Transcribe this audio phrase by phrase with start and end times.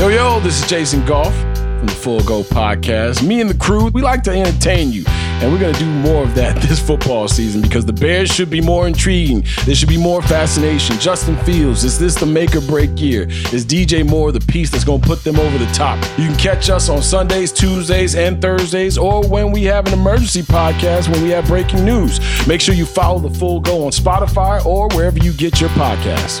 [0.00, 3.22] Yo, yo, this is Jason Goff from the Full Go Podcast.
[3.22, 5.04] Me and the crew, we like to entertain you.
[5.06, 8.48] And we're going to do more of that this football season because the Bears should
[8.48, 9.44] be more intriguing.
[9.66, 10.98] There should be more fascination.
[10.98, 13.24] Justin Fields, is this the make or break year?
[13.52, 16.02] Is DJ Moore the piece that's going to put them over the top?
[16.18, 20.40] You can catch us on Sundays, Tuesdays, and Thursdays, or when we have an emergency
[20.40, 22.20] podcast when we have breaking news.
[22.46, 26.40] Make sure you follow the Full Go on Spotify or wherever you get your podcasts.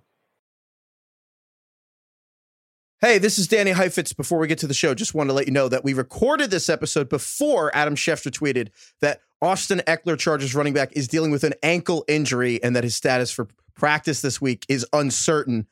[3.03, 4.13] Hey, this is Danny Heifetz.
[4.13, 6.51] Before we get to the show, just want to let you know that we recorded
[6.51, 8.67] this episode before Adam Schefter tweeted
[8.99, 12.95] that Austin Ekeler, Chargers running back is dealing with an ankle injury and that his
[12.95, 15.65] status for practice this week is uncertain.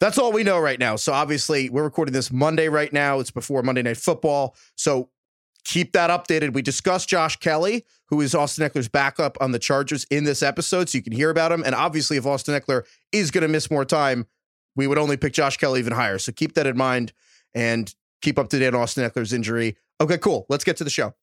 [0.00, 0.96] That's all we know right now.
[0.96, 3.20] So obviously, we're recording this Monday right now.
[3.20, 4.56] It's before Monday Night Football.
[4.74, 5.10] So
[5.64, 6.54] keep that updated.
[6.54, 10.88] We discussed Josh Kelley, who is Austin Ekeler's backup on the Chargers in this episode,
[10.88, 11.62] so you can hear about him.
[11.66, 14.26] And obviously, if Austin Ekeler is going to miss more time,
[14.76, 16.18] we would only pick Josh Kelley even higher.
[16.18, 17.12] So keep that in mind
[17.54, 19.76] and keep up to date on Austin Ekeler's injury.
[20.00, 20.46] Okay, cool.
[20.48, 21.14] Let's get to the show.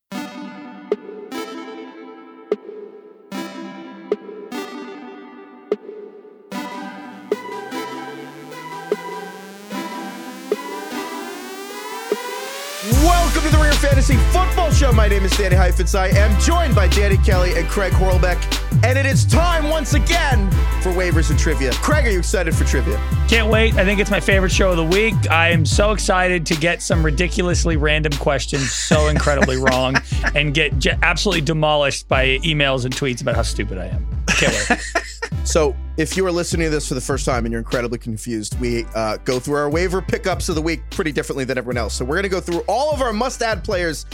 [12.91, 14.91] Welcome to the Ringer Fantasy Football Show.
[14.91, 15.95] My name is Danny Heifetz.
[15.95, 18.58] I am joined by Danny Kelly and Craig Horlbeck.
[18.81, 20.49] And it is time once again
[20.81, 21.71] for waivers and trivia.
[21.73, 22.97] Craig, are you excited for trivia?
[23.27, 23.75] Can't wait.
[23.75, 25.13] I think it's my favorite show of the week.
[25.29, 29.97] I am so excited to get some ridiculously random questions so incredibly wrong
[30.33, 34.07] and get j- absolutely demolished by emails and tweets about how stupid I am.
[34.27, 34.79] Can't wait.
[35.43, 38.59] So, if you are listening to this for the first time and you're incredibly confused,
[38.59, 41.95] we uh, go through our waiver pickups of the week pretty differently than everyone else.
[41.95, 44.05] So, we're going to go through all of our must add players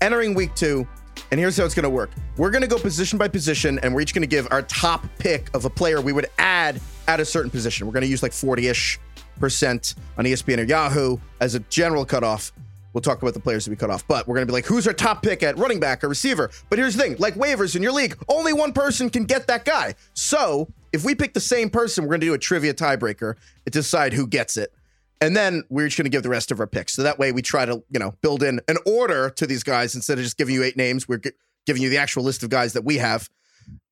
[0.00, 0.86] entering week two.
[1.30, 3.94] And here's how it's going to work we're going to go position by position, and
[3.94, 7.20] we're each going to give our top pick of a player we would add at
[7.20, 7.86] a certain position.
[7.86, 8.98] We're going to use like 40 ish
[9.38, 12.52] percent on ESPN or Yahoo as a general cutoff.
[12.92, 14.66] We'll talk about the players that we cut off, but we're going to be like,
[14.66, 16.50] who's our top pick at running back or receiver?
[16.70, 19.64] But here's the thing like waivers in your league, only one person can get that
[19.64, 19.96] guy.
[20.14, 23.70] So if we pick the same person, we're going to do a trivia tiebreaker to
[23.70, 24.72] decide who gets it.
[25.20, 26.94] And then we're just going to give the rest of our picks.
[26.94, 29.94] So that way we try to, you know, build in an order to these guys
[29.94, 31.08] instead of just giving you eight names.
[31.08, 31.32] We're gi-
[31.66, 33.30] giving you the actual list of guys that we have.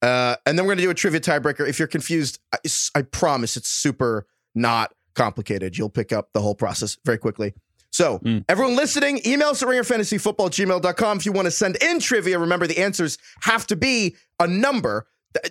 [0.02, 1.66] Uh, and then we're going to do a trivia tiebreaker.
[1.66, 2.58] If you're confused, I,
[2.94, 5.78] I promise it's super not complicated.
[5.78, 7.54] You'll pick up the whole process very quickly.
[7.90, 12.38] So, everyone listening, email us at ringerfantasyfootball@gmail.com if you want to send in trivia.
[12.38, 15.06] Remember, the answers have to be a number.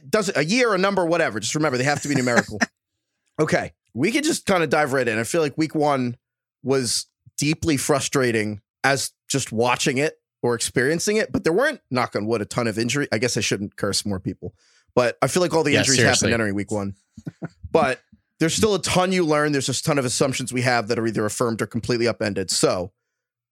[0.09, 1.39] Does a year, a number, whatever.
[1.39, 2.59] Just remember, they have to be numerical.
[3.39, 5.17] okay, we could just kind of dive right in.
[5.19, 6.17] I feel like week one
[6.63, 7.07] was
[7.37, 12.41] deeply frustrating as just watching it or experiencing it, but there weren't, knock on wood,
[12.41, 13.07] a ton of injury.
[13.11, 14.53] I guess I shouldn't curse more people,
[14.95, 16.29] but I feel like all the Yeah, injuries seriously.
[16.29, 16.95] happened entering week one.
[17.71, 17.99] but
[18.39, 19.51] there's still a ton you learn.
[19.51, 22.49] There's just a ton of assumptions we have that are either affirmed or completely upended.
[22.49, 22.91] So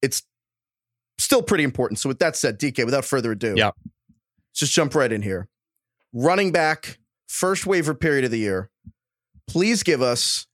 [0.02, 0.22] it's
[1.18, 2.00] still pretty important.
[2.00, 3.66] So with that said, DK, without further ado, Yeah.
[3.66, 5.48] let's just jump right in here.
[6.12, 6.98] Running back,
[7.28, 8.70] first waiver period of the year.
[9.50, 10.46] Please give us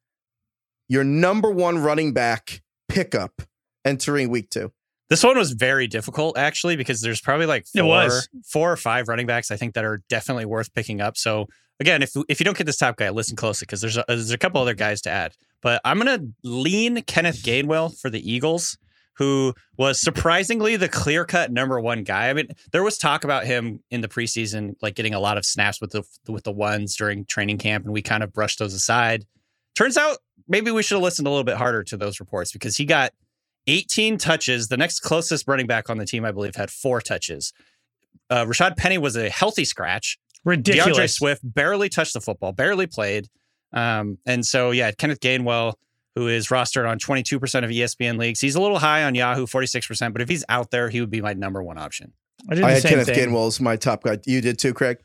[0.88, 3.43] your number one running back pickup
[3.84, 4.72] entering week two.
[5.10, 8.28] This one was very difficult actually because there's probably like It four, was.
[8.50, 11.19] four or five running backs I think that are definitely worth picking up.
[11.19, 11.46] So
[11.78, 14.31] again, if if you don't get this top guy, listen closely because there's a, there's
[14.31, 15.34] a couple other guys to add.
[15.60, 18.78] But I'm gonna lean Kenneth Gainwell for the Eagles,
[19.16, 22.28] who was surprisingly the clear cut number one guy.
[22.28, 25.44] I mean, there was talk about him in the preseason, like getting a lot of
[25.44, 28.74] snaps with the with the ones during training camp, and we kind of brushed those
[28.74, 29.24] aside.
[29.74, 30.18] Turns out
[30.48, 33.12] maybe we should have listened a little bit harder to those reports because he got
[33.66, 34.68] 18 touches.
[34.68, 37.52] The next closest running back on the team, I believe, had four touches.
[38.30, 40.18] Uh, Rashaad Penny was a healthy scratch.
[40.44, 40.86] Ridiculous.
[40.86, 43.28] D'Andre Swift barely touched the football, barely played.
[43.72, 45.74] Um, and so, yeah, Kenneth Gainwell,
[46.16, 50.12] who is rostered on 22% of ESPN leagues, he's a little high on Yahoo, 46%,
[50.12, 52.12] but if he's out there, he would be my number one option.
[52.50, 53.28] I did I the had same Kenneth thing.
[53.30, 54.18] Gainwell as my top guy.
[54.26, 54.98] You did too, Craig.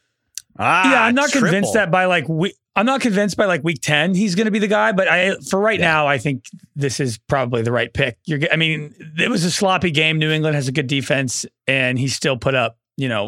[0.58, 1.48] Ah, yeah, I'm not triple.
[1.48, 4.52] convinced that by like we I'm not convinced by like week 10 he's going to
[4.52, 6.44] be the guy, but I for right now I think
[6.76, 8.18] this is probably the right pick.
[8.26, 10.20] You're I mean, it was a sloppy game.
[10.20, 13.28] New England has a good defense and he still put up, you know,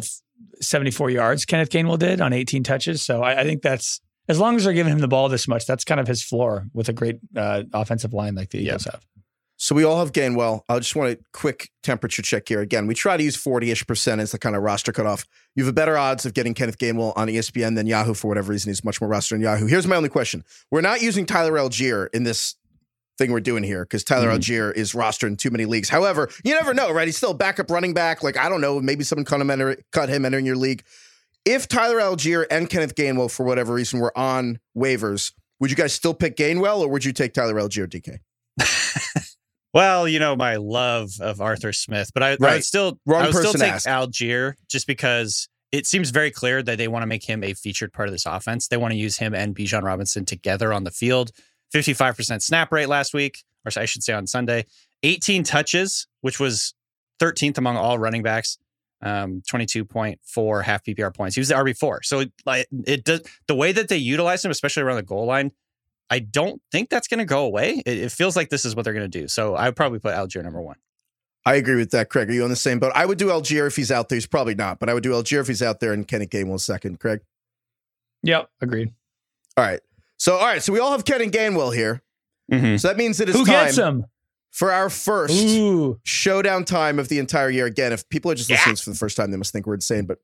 [0.60, 3.00] 74 yards Kenneth Gainwell did on 18 touches.
[3.02, 5.66] So I, I think that's as long as they're giving him the ball this much,
[5.66, 9.04] that's kind of his floor with a great uh, offensive line like the Eagles have.
[9.56, 10.62] So we all have Gainwell.
[10.68, 12.60] I just want a quick temperature check here.
[12.60, 15.24] Again, we try to use 40-ish percent as the kind of roster cutoff.
[15.54, 18.50] You have a better odds of getting Kenneth Gainwell on ESPN than Yahoo for whatever
[18.50, 18.70] reason.
[18.70, 19.66] He's much more roster than Yahoo.
[19.66, 20.42] Here's my only question.
[20.72, 22.56] We're not using Tyler Allgeier in this
[23.16, 24.38] thing we're doing here because Tyler Mhm.
[24.38, 25.88] Allgeier is rostered in too many leagues.
[25.88, 27.06] However, you never know, right?
[27.06, 28.24] He's still a backup running back.
[28.24, 30.82] Like, I don't know, maybe someone cut him, enter, cut him entering your league.
[31.44, 35.92] If Tyler Allgeier and Kenneth Gainwell, for whatever reason, were on waivers, would you guys
[35.92, 38.18] still pick Gainwell or would you take Tyler Allgeier, DK?
[39.74, 43.26] Well, you know my love of Arthur Smith, but I, I would still Wrong I
[43.26, 43.88] would still take asked.
[43.88, 47.92] Allgeier just because it seems very clear that they want to make him a featured
[47.92, 48.68] part of this offense.
[48.68, 51.32] They want to use him and Bijan Robinson together on the field.
[51.74, 54.66] 55% snap rate last week, or I should say on Sunday.
[55.02, 56.72] 18 touches, which was
[57.18, 58.58] 13th among all running backs.
[59.04, 61.34] Um, 22.4 half PPR points.
[61.34, 62.04] He was the RB4.
[62.04, 65.26] So it, like it does the way that they utilize him, especially around the goal
[65.26, 65.52] line,
[66.10, 67.82] I don't think that's going to go away.
[67.84, 69.28] It, it feels like this is what they're going to do.
[69.28, 70.76] So I would probably put Allgeier number one.
[71.46, 72.30] I agree with that, Craig.
[72.30, 72.92] Are you on the same boat?
[72.94, 74.16] I would do Allgeier if he's out there.
[74.16, 76.60] He's probably not, but I would do Allgeier if he's out there and Kenny Gainwell
[76.60, 77.00] second.
[77.00, 77.20] Craig.
[78.22, 78.92] Yep, agreed.
[79.56, 79.80] All right.
[80.16, 80.62] So all right.
[80.62, 82.02] So we all have Kenny Gainwell here.
[82.50, 82.76] Mm-hmm.
[82.76, 84.06] So that means it is Who time gets him?
[84.54, 85.98] For our first Ooh.
[86.04, 87.66] showdown time of the entire year.
[87.66, 90.06] Again, if people are just listening for the first time, they must think we're insane.
[90.06, 90.18] But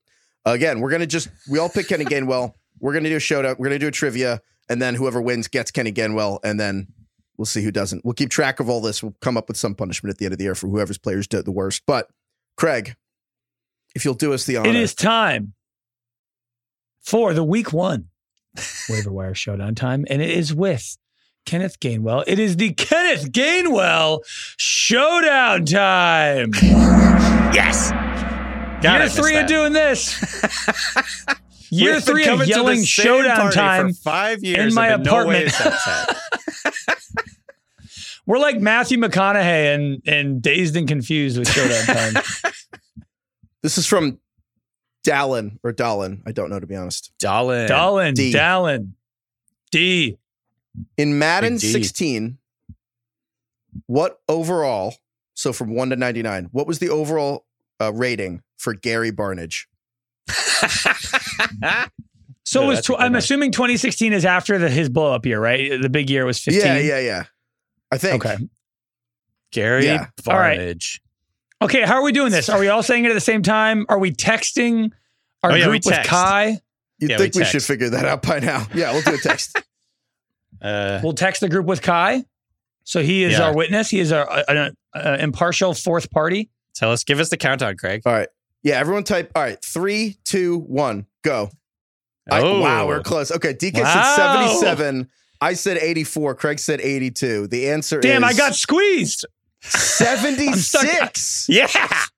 [0.44, 2.55] again, we're gonna just we all pick Kenny Gainwell.
[2.82, 3.56] We're gonna do a showdown.
[3.59, 4.41] We're gonna do a trivia,
[4.71, 6.87] and then whoever wins gets Kenny Gainwell, and then
[7.37, 8.06] we'll see who doesn't.
[8.06, 9.03] We'll keep track of all this.
[9.03, 11.27] We'll come up with some punishment at the end of the year for whoever's players
[11.27, 11.82] did the worst.
[11.87, 12.09] But
[12.56, 12.94] Craig,
[13.94, 15.53] if you'll do us the honor, It is time
[17.03, 18.06] for the week one
[18.88, 20.97] waiver wire showdown time, and it is with
[21.46, 22.25] Kenneth Gainwell.
[22.26, 24.20] It is the Kenneth Gainwell
[24.56, 26.52] showdown time.
[27.52, 27.90] Yes.
[28.82, 30.16] Year three of doing this.
[31.70, 33.88] Year three of yelling showdown time.
[33.88, 35.52] for five years in my and been no apartment.
[35.54, 36.16] to
[38.26, 42.22] We're like Matthew McConaughey and and dazed and confused with showdown time.
[43.62, 44.19] this is from
[45.04, 46.22] Dallin or Dallin.
[46.26, 47.12] I don't know to be honest.
[47.20, 47.69] Dallin.
[47.69, 48.32] Dallin, D.
[48.32, 48.93] Dallin,
[49.70, 50.19] D.
[50.96, 51.72] In Madden Indeed.
[51.72, 52.38] 16,
[53.87, 54.94] what overall,
[55.34, 57.44] so from 1 to 99, what was the overall
[57.81, 59.67] uh, rating for Gary Barnidge?
[62.44, 62.84] So Yeah, it was.
[62.84, 65.81] Tw- I'm assuming 2016 is after the, his blow up year, right?
[65.81, 66.62] The big year was 15.
[66.62, 67.25] Yeah, yeah, yeah.
[67.93, 68.25] I think.
[68.25, 68.49] Okay.
[69.52, 70.06] Gary Yeah.
[70.26, 70.58] All right.
[70.58, 71.00] Barnidge.
[71.62, 71.82] Okay.
[71.82, 72.49] How are we doing this?
[72.49, 73.87] Are we all saying it at the same time?
[73.88, 74.90] Are we texting
[75.43, 76.06] our Oh, yeah, we group with.
[76.06, 76.58] Kai?
[76.99, 78.67] You'd Yeah, think we we, should figure that out by now.
[78.75, 79.56] Yeah, we'll do a text.
[80.62, 82.24] Uh, We'll text the group with Kai.
[82.84, 83.44] So he is Yeah.
[83.46, 83.90] our witness.
[83.90, 86.50] He is our an impartial fourth party.
[86.74, 88.02] tell us, give us the countdown, Craig.
[88.06, 88.28] All right.
[88.62, 89.30] Yeah, everyone type.
[89.34, 89.62] All right.
[89.64, 91.50] Three, two, one, go.
[92.30, 92.60] I, Oh.
[92.60, 93.30] wow, we're close.
[93.32, 94.14] Okay, DK Wow.
[94.16, 95.08] said 77.
[95.40, 96.34] I said 84.
[96.34, 97.46] Craig said 82.
[97.48, 99.24] The answer is Damn, I got squeezed.
[99.62, 101.46] 76.
[101.48, 101.69] Yeah.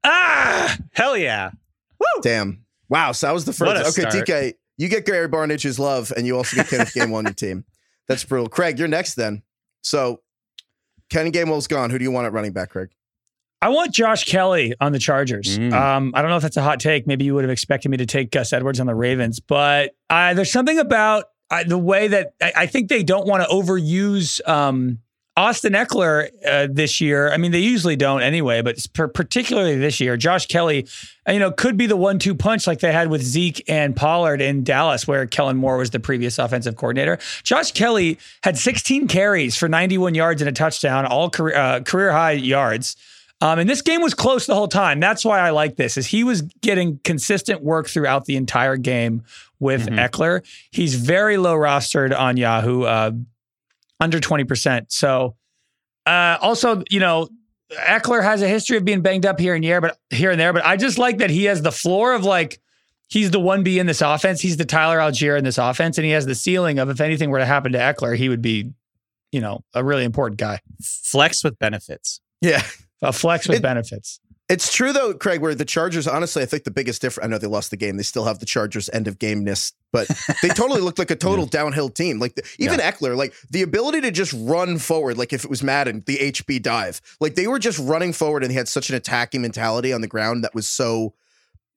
[0.05, 1.51] Ah, Hell yeah.
[1.99, 2.23] Woo.
[2.23, 2.65] Damn.
[2.89, 3.13] Wow.
[3.13, 3.99] So that was the first.
[3.99, 4.27] Okay, start.
[4.27, 7.65] DK, you get Gary Barnidge's love, and you also get Kenneth Gainwell on your team.
[8.09, 8.49] That's brutal.
[8.49, 9.43] Craig, you're next then.
[9.83, 10.21] So
[11.11, 11.91] Kenny Gainwell's gone.
[11.91, 12.91] Who do you want at running back, Craig?
[13.61, 15.57] I want Josh Kelley on the Chargers.
[15.57, 15.73] Mm.
[15.73, 17.07] Um, I don't know if that's a hot take.
[17.07, 20.35] Maybe you would have expected me to take Gus Edwards on the Ravens, but uh,
[20.35, 24.47] there's something about uh, the way that I, I think they don't want to overuse
[24.49, 24.99] um,
[25.35, 27.33] Austin Ekeler uh, this year.
[27.33, 30.87] I mean, they usually don't anyway, but particularly this year, Josh Kelley,
[31.27, 34.63] you know, could be the one-two punch like they had with Zeke and Pollard in
[34.63, 37.19] Dallas, where Kellen Moore was the previous offensive coordinator.
[37.45, 42.13] Josh Kelley had 16 carries for 91 yards and a touchdown, all career uh, career
[42.13, 42.95] high yards.
[43.41, 45.01] Um, and this game was close the whole time.
[45.01, 45.97] That's why I like this.
[45.97, 49.25] Is he was getting consistent work throughout the entire game
[49.59, 49.99] with Mhm.
[50.11, 50.43] Ekeler.
[50.71, 53.11] He's very low rostered on Yahoo, uh,
[54.03, 54.93] under twenty percent.
[54.93, 55.37] So,
[56.07, 57.29] uh, also, you know,
[57.73, 60.53] Ekeler has a history of being banged up here and there, but here and there.
[60.53, 62.61] But I just like that he has the floor of like
[63.09, 64.41] he's the one B in this offense.
[64.41, 67.31] He's the Tyler Allgeier in this offense, and he has the ceiling of if anything
[67.31, 68.73] were to happen to Ekeler, he would be,
[69.31, 72.21] you know, a really important guy, Flex with benefits.
[72.41, 72.63] Yeah.
[73.03, 74.19] a flex with It- benefits.
[74.53, 77.39] It's true though, Craig, where the Chargers, honestly, I think the biggest difference, I know
[77.39, 77.97] they lost the game.
[77.97, 80.09] They still have the Chargers end of gameness, but
[80.43, 82.19] they totally looked like a total downhill team.
[82.19, 85.63] Like the, even Ekeler, like the ability to just run forward, like if it was
[85.63, 88.95] Madden, the HB dive, like they were just running forward and they had such an
[88.95, 91.15] attacking mentality on the ground that was so,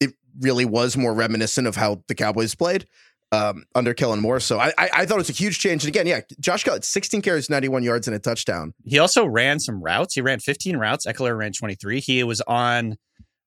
[0.01, 2.87] it really was more reminiscent of how the Cowboys played
[3.35, 4.39] um, under Kellen Moore.
[4.39, 5.83] So I, I, I thought it was a huge change.
[5.83, 8.73] And again, yeah, Josh got 16 carries, 91 yards, and a touchdown.
[8.85, 10.15] He also ran some routes.
[10.15, 11.05] He ran 15 routes.
[11.05, 11.99] Ekeler ran 23.
[11.99, 12.97] He was on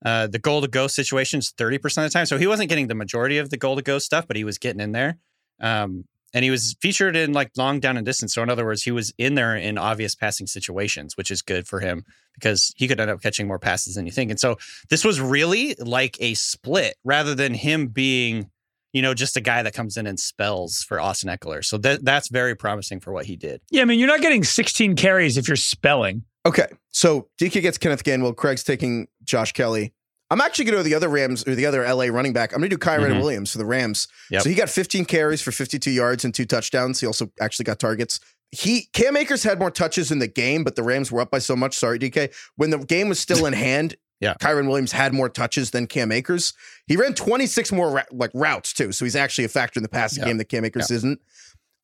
[0.05, 2.27] uh, the goal to go situations 30% of the time.
[2.27, 4.59] So he wasn't getting the majority of the goal to go stuff, but he was
[4.59, 5.19] getting in there.
[5.61, 6.05] Um,
[6.35, 8.35] and he was featured in like long down and distance.
[8.35, 11.67] So in other words, he was in there in obvious passing situations, which is good
[11.67, 12.05] for him
[12.35, 14.31] because he could end up catching more passes than you think.
[14.31, 14.59] And so
[14.91, 18.51] this was really like a split rather than him being
[18.93, 21.65] you know, just a guy that comes in and spells for Austin Ekeler.
[21.65, 23.61] So that that's very promising for what he did.
[23.71, 26.23] Yeah, I mean, you're not getting 16 carries if you're spelling.
[26.47, 26.67] Okay.
[26.91, 28.35] So DK gets Kenneth Gainwell.
[28.35, 29.93] Craig's taking Josh Kelley.
[30.31, 32.53] I'm actually going to go to the other Rams or the other LA running back.
[32.53, 33.21] I'm going to do Kyren Mhm.
[33.21, 34.09] Williams for the Rams.
[34.31, 34.43] Yep.
[34.43, 37.01] So he got 15 carries for 52 yards and two touchdowns.
[37.01, 38.21] He also actually got targets.
[38.51, 41.39] He Cam Akers had more touches in the game, but the Rams were up by
[41.39, 41.75] so much.
[41.77, 42.31] Sorry, DK.
[42.57, 44.35] When the game was still in hand, Yeah.
[44.41, 46.53] Kyren Williams had more touches than Cam Akers.
[46.87, 50.23] He ran 26 more like routes too, so he's actually a factor in the passing
[50.23, 50.29] Yeah.
[50.31, 51.21] game that Cam Akers isn't.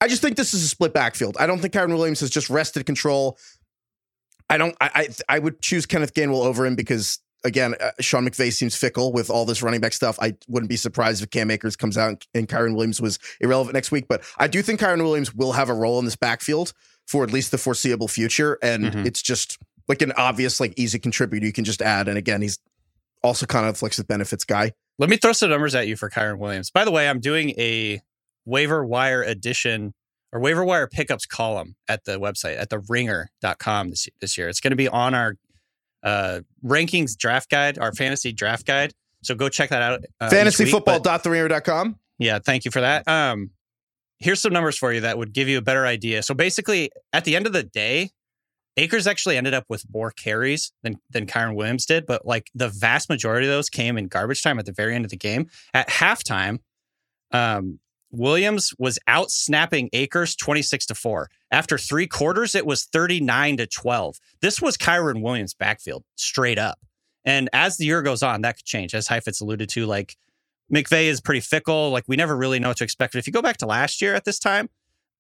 [0.01, 1.37] I just think this is a split backfield.
[1.39, 3.39] I don't think Kyren Williams has just rested control.
[4.51, 4.77] I don't.
[4.81, 8.75] I I, I would choose Kenneth Gainwell over him because again, uh, Sean McVay seems
[8.75, 10.19] fickle with all this running back stuff.
[10.21, 13.75] I wouldn't be surprised if Cam Akers comes out and, and Kyren Williams was irrelevant
[13.75, 14.07] next week.
[14.09, 16.73] But I do think Kyren Williams will have a role in this backfield
[17.07, 19.07] for at least the foreseeable future, and Mhm.
[19.07, 22.09] it's just like an obvious, like easy contributor you can just add.
[22.09, 22.59] And again, he's
[23.23, 24.73] also kind of flex with benefits guy.
[24.99, 26.71] Let me throw some numbers at you for Kyren Williams.
[26.71, 28.01] By the way, I'm doing a
[28.45, 29.95] waiver wire edition
[30.33, 34.49] or waiver wire pickups column at the website at the ringer.com this, this year.
[34.49, 35.35] It's going to be on our
[36.03, 38.93] uh, rankings draft guide, our fantasy draft guide.
[39.23, 40.05] So go check that out.
[40.21, 40.85] Uh, each week.
[40.85, 41.99] But- Fantasyfootball.theringer.com.
[42.19, 43.09] Yeah, thank you for that.
[43.09, 43.51] Um,
[44.19, 46.23] here's some numbers for you that would give you a better idea.
[46.23, 48.11] So basically, at the end of the day,
[48.77, 52.69] Akers actually ended up with more carries than than Kyren Williams did, but like the
[52.69, 55.49] vast majority of those came in garbage time at the very end of the game.
[55.73, 56.59] At halftime,
[57.31, 57.79] um,
[58.11, 61.31] Williams was out snapping Akers 26 to 4.
[61.51, 64.19] After three quarters, it was 39 to 12.
[64.41, 66.79] This was Kyren Williams' backfield straight up.
[67.25, 68.95] And as the year goes on, that could change.
[68.95, 70.17] As Heifetz alluded to, like
[70.73, 71.91] McVay is pretty fickle.
[71.91, 73.13] Like we never really know what to expect.
[73.13, 74.69] But if you go back to last year at this time,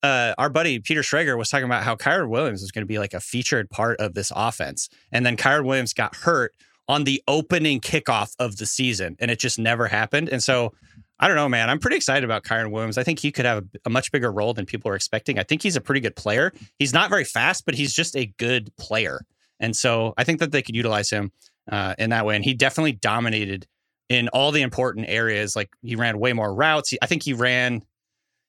[0.04, 2.98] uh, our buddy Peter Schrager was talking about how Kyren Williams was going to be
[2.98, 4.90] like a featured part of this offense.
[5.10, 6.54] And then Kyren Williams got hurt
[6.88, 10.28] on the opening kickoff of the season, and it just never happened.
[10.28, 10.74] And so
[11.18, 11.70] I don't know, man.
[11.70, 12.98] I'm pretty excited about Kyren Williams.
[12.98, 15.38] I think he could have a, a much bigger role than people are expecting.
[15.38, 16.52] I think he's a pretty good player.
[16.78, 19.22] He's not very fast, but he's just a good player.
[19.58, 21.32] And so I think that they could utilize him
[21.72, 22.36] uh, in that way.
[22.36, 23.66] And he definitely dominated
[24.10, 25.56] in all the important areas.
[25.56, 26.90] Like he ran way more routes.
[26.90, 27.82] He, I think he ran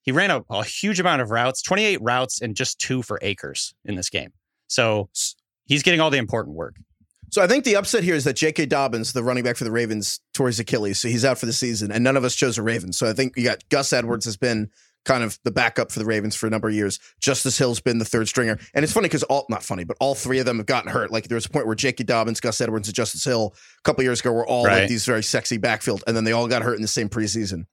[0.05, 3.73] he ran a, a huge amount of routes, 28 routes and just two for Akers
[3.83, 4.31] in this game.
[4.67, 5.09] So
[5.65, 6.75] he's getting all the important work.
[7.31, 8.67] So I think the upset here is that J.K.
[8.67, 11.53] Dobbins, the running back for the Ravens, tore his Achilles, so he's out for the
[11.53, 12.97] season, and none of us chose a Ravens.
[12.97, 14.69] So I think you got Gus Edwards has been
[15.05, 16.99] kind of the backup for the Ravens for a number of years.
[17.19, 20.15] Justice Hill's been the third stringer, and it's funny because all not funny, but all
[20.15, 21.11] three of them have gotten hurt.
[21.11, 22.03] Like there was a point where J.K.
[22.03, 25.23] Dobbins, Gus Edwards, and Justice Hill a couple years ago were all like these very
[25.23, 27.65] sexy backfield, and then they all got hurt in the same preseason.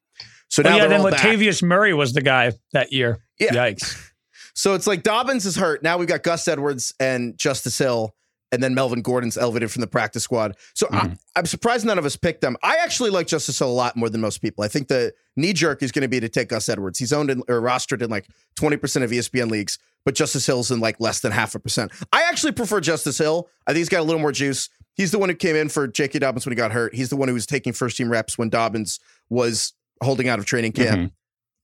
[0.53, 1.21] So Oh, now yeah, then all back.
[1.21, 3.19] Latavius Murray was the guy that year.
[3.41, 3.53] Yeah.
[3.55, 4.09] Yikes.
[4.55, 5.83] So it's like Dobbins is hurt.
[5.83, 8.15] Now we've got Gus Edwards and Justice Hill,
[8.53, 10.59] and then Melvin Gordon's elevated from the practice squad.
[10.75, 11.13] So Mhm.
[11.13, 12.59] I, I'm surprised none of us picked them.
[12.63, 14.63] I actually like Justice Hill a lot more than most people.
[14.63, 16.99] I think the knee jerk is going to be to take Gus Edwards.
[16.99, 20.81] He's owned in, or rostered in like 20% of ESPN leagues, but Justice Hill's in
[20.81, 21.91] like less than half a percent.
[22.13, 23.49] I actually prefer Justice Hill.
[23.67, 24.69] I think he's got a little more juice.
[24.93, 26.19] He's the one who came in for J.K.
[26.19, 26.95] Dobbins when he got hurt.
[26.95, 30.45] He's the one who was taking first team reps when Dobbins was holding out of
[30.45, 31.01] training camp.
[31.01, 31.13] Mhm.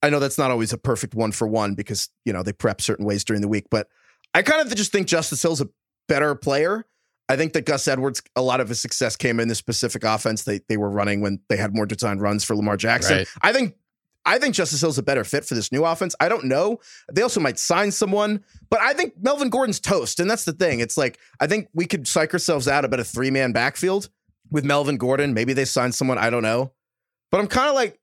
[0.01, 2.81] I know that's not always a perfect one for one because you know they prep
[2.81, 3.87] certain ways during the week, but
[4.33, 5.69] I kind of just think Justice Hill's a
[6.07, 6.85] better player.
[7.27, 10.43] I think that Gus Edwards, a lot of his success came in the specific offense
[10.43, 13.17] they they were running when they had more designed runs for Lamar Jackson.
[13.19, 13.27] Right.
[13.41, 13.75] I think
[14.25, 16.15] I think Justice Hill's a better fit for this new offense.
[16.19, 16.79] I don't know.
[17.11, 20.79] They also might sign someone, but I think Melvin Gordon's toast, and that's the thing.
[20.79, 24.09] It's like I think we could psych ourselves out about a three man backfield
[24.49, 25.33] with Melvin Gordon.
[25.33, 26.17] Maybe they sign someone.
[26.17, 26.71] I don't know,
[27.31, 27.98] but I'm kind of like,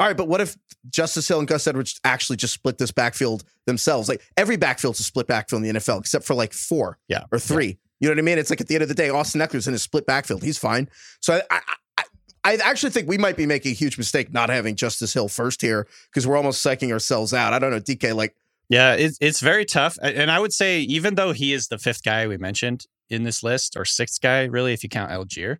[0.00, 0.56] all right, but what if
[0.88, 4.08] Justice Hill and Gus Edwards actually just split this backfield themselves?
[4.08, 7.24] Like every backfield's a split backfield in the NFL, except for like four Yeah.
[7.30, 7.78] or three.
[8.00, 8.38] You know what I mean?
[8.38, 10.42] It's like at the end of the day, Austin Ekeler's in a split backfield.
[10.42, 10.88] He's fine.
[11.20, 11.60] So I, I,
[11.98, 12.04] I,
[12.44, 15.60] I actually think we might be making a huge mistake not having Justice Hill first
[15.60, 17.52] here because we're almost psyching ourselves out.
[17.52, 18.14] I don't know, DK.
[18.14, 18.34] Like,
[18.70, 19.98] Yeah, it's it's very tough.
[20.02, 23.42] And I would say, even though he is the fifth guy we mentioned, in this
[23.42, 25.58] list, or sixth guy, really, if you count Allgeier.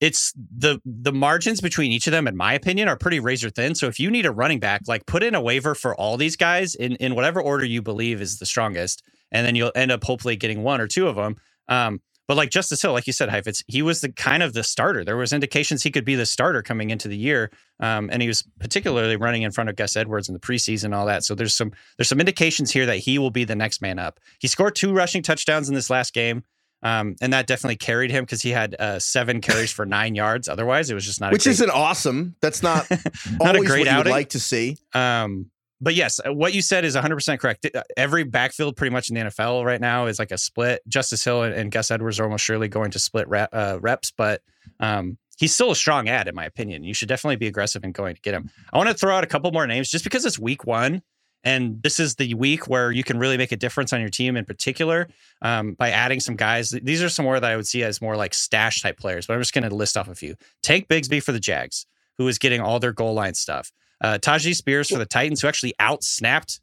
[0.00, 3.74] It's the the margins between each of them, in my opinion, are pretty razor thin.
[3.74, 6.36] So if you need a running back, like put in a waiver for all these
[6.36, 10.02] guys in in whatever order you believe is the strongest, and then you'll end up
[10.02, 11.36] hopefully getting one or two of them.
[11.68, 14.62] Um, but like Justice Hill, like you said, Heifetz, he was the kind of the
[14.62, 15.04] starter.
[15.04, 18.28] There was indications he could be the starter coming into the year, um, and he
[18.28, 21.24] was particularly running in front of Gus Edwards in the preseason, and all that.
[21.24, 24.20] So there's some there's some indications here that he will be the next man up.
[24.38, 26.44] He scored two rushing touchdowns in this last game,
[26.82, 30.48] um, and that definitely carried him because he had uh, seven carries for nine yards.
[30.48, 32.36] Otherwise, it was just not Which a great, isn't awesome.
[32.40, 34.12] That's not, Not a always great what you would outing.
[34.12, 34.76] like to see.
[34.94, 35.50] Um,
[35.82, 37.66] but yes, uh, what you said is 100% correct.
[37.74, 40.80] Uh, Every backfield pretty much in the NFL right now is like a split.
[40.88, 44.10] Justice Hill and, and Gus Edwards are almost surely going to split rep, uh, reps,
[44.10, 44.42] but
[44.78, 46.84] um, he's still a strong ad, in my opinion.
[46.84, 48.50] You should definitely be aggressive in going to get him.
[48.72, 51.02] I want to throw out a couple more names just because it's week one.
[51.42, 54.36] And this is the week where you can really make a difference on your team
[54.36, 55.08] in particular
[55.42, 56.70] um, by adding some guys.
[56.70, 59.34] These are some more that I would see as more like stash type players, but
[59.34, 60.34] I'm just going to list off a few.
[60.62, 61.86] Tank Bigsby for the Jags,
[62.18, 63.72] who is getting all their goal line stuff.
[64.02, 66.60] Uh, Spears for the Titans, who actually out snapped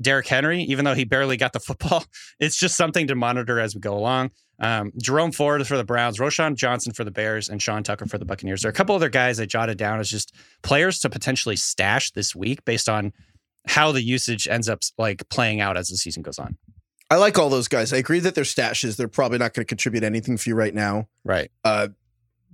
[0.00, 2.04] Derrick Henry, even though he barely got the football.
[2.38, 4.30] It's just something to monitor as we go along.
[4.58, 8.16] Um, Jerome Ford for the Browns, Roschon Johnson for the Bears, and Sean Tucker for
[8.16, 8.62] the Buccaneers.
[8.62, 12.10] There are a couple other guys I jotted down as just players to potentially stash
[12.12, 13.12] this week based on
[13.66, 16.56] how the usage ends up like playing out as the season goes on.
[17.10, 17.92] I like all those guys.
[17.92, 18.96] I agree that they're stashes.
[18.96, 21.08] They're probably not going to contribute anything for you right now.
[21.24, 21.50] Right.
[21.64, 21.88] Uh,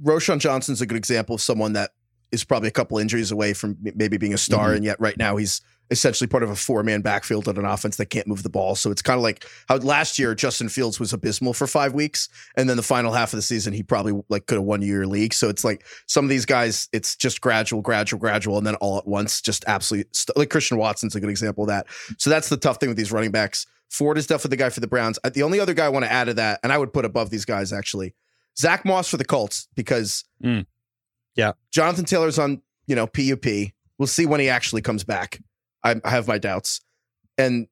[0.03, 1.93] Roschon Johnson's a good example of someone that
[2.33, 4.77] is probably a couple injuries away from maybe being a star, Mhm.
[4.77, 5.61] and yet right now he's
[5.91, 8.75] essentially part of a four man backfield on an offense that can't move the ball.
[8.75, 12.29] So it's kind of like how last year Justin Fields was abysmal for five weeks,
[12.57, 15.07] and then the final half of the season he probably like could have won your
[15.07, 15.35] league.
[15.35, 18.97] So it's like some of these guys, it's just gradual, gradual, gradual, and then all
[18.97, 21.87] at once, just absolutely st- like Christian Watson's a good example of that.
[22.17, 23.67] So that's the tough thing with these running backs.
[23.91, 25.19] Ford is definitely the guy for the Browns.
[25.23, 27.05] Uh, The only other guy I want to add to that, and I would put
[27.05, 28.15] above these guys actually,
[28.59, 30.65] Zach Moss for the Colts because Mm.
[31.37, 31.53] Yeah.
[31.71, 33.73] Jonathan Taylor's on you know PUP.
[33.99, 35.41] We'll see when he actually comes back.
[35.85, 36.81] I, I have my doubts,
[37.39, 37.67] and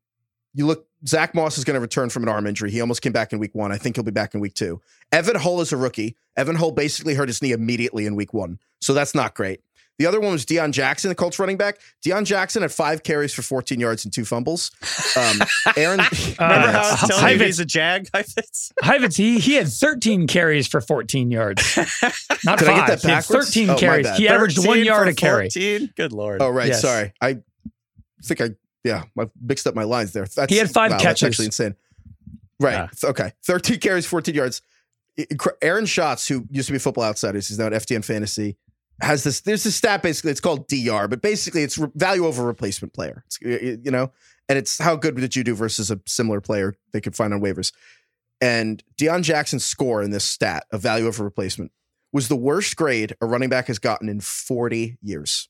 [0.54, 0.86] you look.
[1.06, 2.70] Zach Moss is going to return from an arm injury.
[2.70, 3.72] He almost came back in week one.
[3.72, 4.82] I think he'll be back in week two.
[5.12, 6.14] Evan Hull is a rookie.
[6.36, 9.62] Evan Hull basically hurt his knee immediately in week one, so that's not great.
[10.00, 11.78] The other one was Deon Jackson, the Colts running back.
[12.02, 14.70] Deon Jackson had five carries for 14 yards and two fumbles.
[15.14, 15.40] Um,
[15.76, 18.08] Aaron, Remember Uh, how I was telling you Heifetz- he's a Jag?
[18.14, 18.72] Heifetz?
[18.82, 21.76] Heifetz, he, he had 13 carries for 14 yards.
[22.46, 22.88] Not Did I get five.
[22.88, 24.06] that He had 13 Oh, carries.
[24.06, 24.18] bad.
[24.18, 25.50] He averaged one yard a carry.
[25.50, 25.92] 14?
[25.94, 26.40] Good lord.
[26.40, 26.80] oh right, Yes.
[26.80, 27.12] sorry.
[27.20, 27.40] I
[28.24, 28.50] think I
[28.84, 30.24] yeah, I mixed up my lines there.
[30.24, 31.26] That's, He had five wow, That's catches.
[31.28, 31.74] actually insane.
[32.58, 32.72] Right.
[32.72, 32.88] Yeah.
[33.10, 33.32] Okay.
[33.44, 34.62] 13 carries, 14 yards.
[35.60, 38.56] Aaron Schatz, who used to be Football Outsiders, he's now at FTN Fantasy,
[39.02, 39.40] has this.
[39.40, 40.30] There's this stat basically.
[40.30, 43.24] It's called DYAR, but basically it's re- value over replacement player.
[43.26, 43.38] It's,
[43.84, 44.12] you know,
[44.48, 47.40] and it's how good did you do versus a similar player they could find on
[47.40, 47.72] waivers.
[48.40, 51.72] And Deon Jackson's score in this stat of value over replacement
[52.12, 55.48] was the worst grade a running back has gotten in 40 years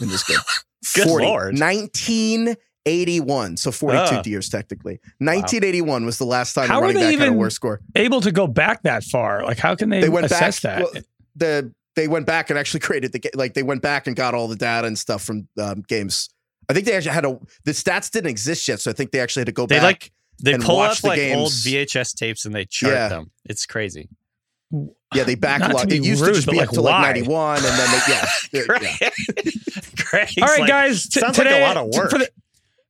[0.00, 0.38] in this game.
[0.94, 1.26] Good 40.
[1.26, 1.58] lord.
[1.58, 3.56] 1981.
[3.56, 4.22] So 42 Ah.
[4.24, 5.00] years technically.
[5.18, 7.80] 1981 was the last time How a running they back had a worse score.
[7.94, 9.42] Able to go back that far.
[9.44, 10.40] Like, how can they, They went back.
[10.40, 10.82] assess that?
[10.82, 10.92] well,
[11.36, 14.34] the they went back and actually created the ga- like they went back and got
[14.34, 16.30] all the data and stuff from um, games.
[16.70, 19.20] I think they actually had a the stats didn't exist yet, so I think they
[19.20, 19.82] actually had to go They back.
[19.82, 21.50] like they and pull watch up the like old.
[21.50, 23.08] VHS tapes and they chart Yeah.
[23.08, 23.30] them.
[23.46, 24.08] It's crazy.
[25.14, 25.88] yeah, they back Not a lot.
[25.88, 28.12] be It used rude, to just be like, up to like 91 and then they,
[28.12, 28.26] yeah.
[28.52, 29.10] yeah,
[30.04, 30.36] Great.
[30.36, 30.44] yeah.
[30.44, 31.08] All right, Like, guys.
[31.08, 32.10] t- sounds like a lot of t- work.
[32.10, 32.30] For the,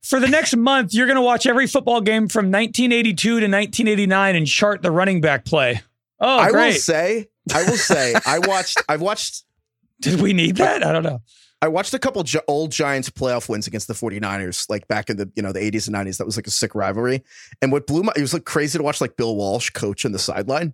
[0.03, 4.35] for the next month, you're going to watch every football game from 1982 to 1989
[4.35, 5.81] and chart the running back play.
[6.19, 9.43] Oh, I will say, I will say, I watched I've watched
[10.01, 10.83] Did we need that?
[10.83, 11.21] I don't know.
[11.61, 15.17] I watched a couple gi- old Giants playoff wins against the 49ers, like back in
[15.17, 16.17] the, you know, the 80s and 90s.
[16.17, 17.21] That was like a sick rivalry.
[17.61, 20.13] And what blew my, it was like crazy to watch like Bill Walsh coach in
[20.13, 20.73] the sideline.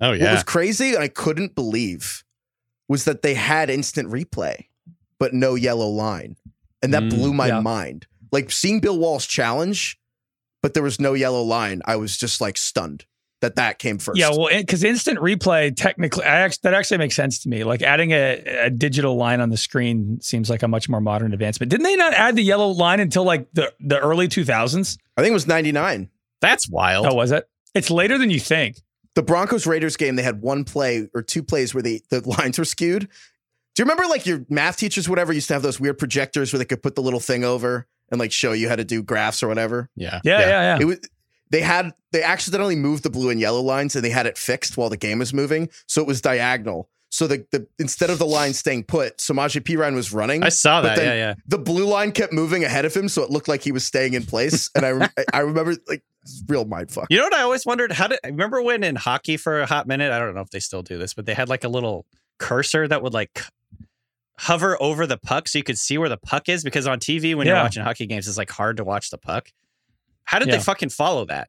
[0.00, 2.22] oh yeah, What was crazy and I couldn't believe
[2.88, 4.66] was that they had instant replay,
[5.18, 6.36] but no yellow line.
[6.82, 7.60] And that Mm, blew my yeah.
[7.60, 8.06] mind.
[8.30, 9.98] Like seeing Bill Walsh challenge,
[10.62, 11.82] but there was no yellow line.
[11.84, 13.06] I was just like stunned
[13.46, 14.18] that that came first.
[14.18, 17.64] Yeah, well, because instant replay, technically, I actually, that actually makes sense to me.
[17.64, 21.32] Like adding a, a digital line on the screen seems like a much more modern
[21.32, 21.70] advancement.
[21.70, 24.98] Didn't they not add the yellow line until like the, the early 2000s?
[25.16, 26.10] I think it was 99.
[26.40, 27.06] That's wild.
[27.06, 27.48] Oh, was it?
[27.74, 28.78] It's later than you think.
[29.14, 32.58] the Broncos Raiders game, they had one play or two plays where the, the lines
[32.58, 33.02] were skewed.
[33.02, 36.58] Do you remember like your math teachers, whatever, used to have those weird projectors where
[36.58, 39.42] they could put the little thing over and like show you how to do graphs
[39.42, 39.90] or whatever?
[39.96, 40.20] yeah.
[40.24, 40.78] Yeah, yeah, yeah.
[40.80, 40.98] It was
[41.50, 44.76] they had they accidentally moved the blue and yellow lines and they had it fixed
[44.76, 45.68] while the game was moving.
[45.86, 46.88] So it was diagonal.
[47.08, 50.42] So the, the instead of the line staying put, Samaje Perine was running.
[50.42, 50.98] I saw that.
[50.98, 51.34] Yeah, yeah.
[51.46, 54.14] The blue line kept moving ahead of him, so it looked like he was staying
[54.14, 54.68] in place.
[54.74, 56.02] And I re- I remember like
[56.48, 57.06] real mind fuck.
[57.08, 57.92] You know what I always wondered?
[57.92, 60.12] How did I remember when in hockey for a hot minute?
[60.12, 62.06] I don't know if they still do this, but they had like a little
[62.38, 63.40] cursor that would like
[64.38, 67.34] hover over the puck so you could see where the puck is because on TV
[67.34, 69.50] when you're watching hockey games it's like hard to watch the puck.
[70.26, 70.56] How did Yeah.
[70.58, 71.48] they fucking follow that?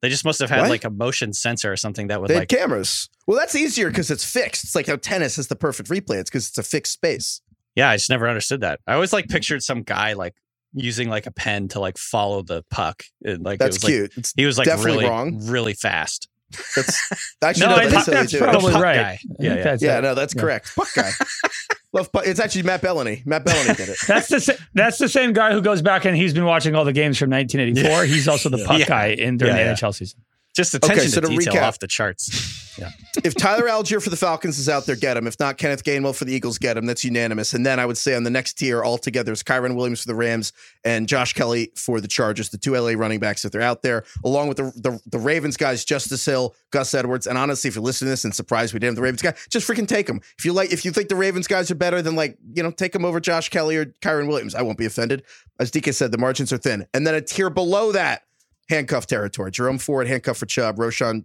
[0.00, 0.70] They just must have had What?
[0.70, 3.08] like a motion sensor or something that would They like had cameras.
[3.26, 4.64] Well, that's easier because it's fixed.
[4.64, 6.16] It's like how tennis is the perfect replay.
[6.20, 7.40] It's because it's a fixed space.
[7.74, 8.80] Yeah, I just never understood that.
[8.86, 10.34] I always like pictured some guy like
[10.72, 13.02] using like a pen to like follow the puck.
[13.24, 14.12] And, like it That's was, cute.
[14.16, 15.46] it's he was like Definitely really wrong.
[15.46, 16.28] really fast.
[16.74, 18.96] That's actually No, no, I that's think that's probably puck right.
[18.96, 19.18] guy.
[19.38, 19.62] Yeah, yeah.
[19.62, 20.02] that's Yeah, it.
[20.02, 20.40] no, that's Yeah.
[20.40, 20.74] correct.
[20.76, 21.10] Puck guy.
[21.92, 22.24] Love puck.
[22.26, 23.24] It's actually Matt Bellany.
[23.26, 23.96] Matt Bellany did it.
[24.06, 26.84] That's the sa- that's the same guy who goes back and he's been watching all
[26.84, 28.04] the games from 1984.
[28.04, 28.86] He's also the puck Yeah.
[28.86, 29.74] guy in during Yeah, the yeah.
[29.74, 30.20] NHL season.
[30.58, 32.56] Just attention so to to detail recap- off the charts.
[32.78, 32.90] Yeah.
[33.24, 35.26] if Tyler Allgeier for the Falcons is out there, get him.
[35.26, 36.86] If not, Kenneth Gainwell for the Eagles, get him.
[36.86, 37.52] That's unanimous.
[37.52, 40.14] And then I would say on the next tier altogether is Kyren Williams for the
[40.14, 40.52] Rams
[40.84, 44.04] and Josh Kelley for the Chargers, the two LA running backs if they're out there,
[44.24, 47.26] along with the, the, the Ravens guys, Justice Hill, Gus Edwards.
[47.26, 49.34] And honestly, if you're listening to this and surprised we didn't have the Ravens guy,
[49.50, 50.20] just freaking take them.
[50.38, 52.70] If you like, if you think the Ravens guys are better than like, you know,
[52.70, 54.54] take them over Josh Kelley or Kyren Williams.
[54.54, 55.24] I won't be offended.
[55.58, 56.86] As DK said, the margins are thin.
[56.94, 58.22] And then a tier below that,
[58.68, 59.50] handcuff territory.
[59.50, 61.24] Jerome Ford, handcuff for Chubb, Roschon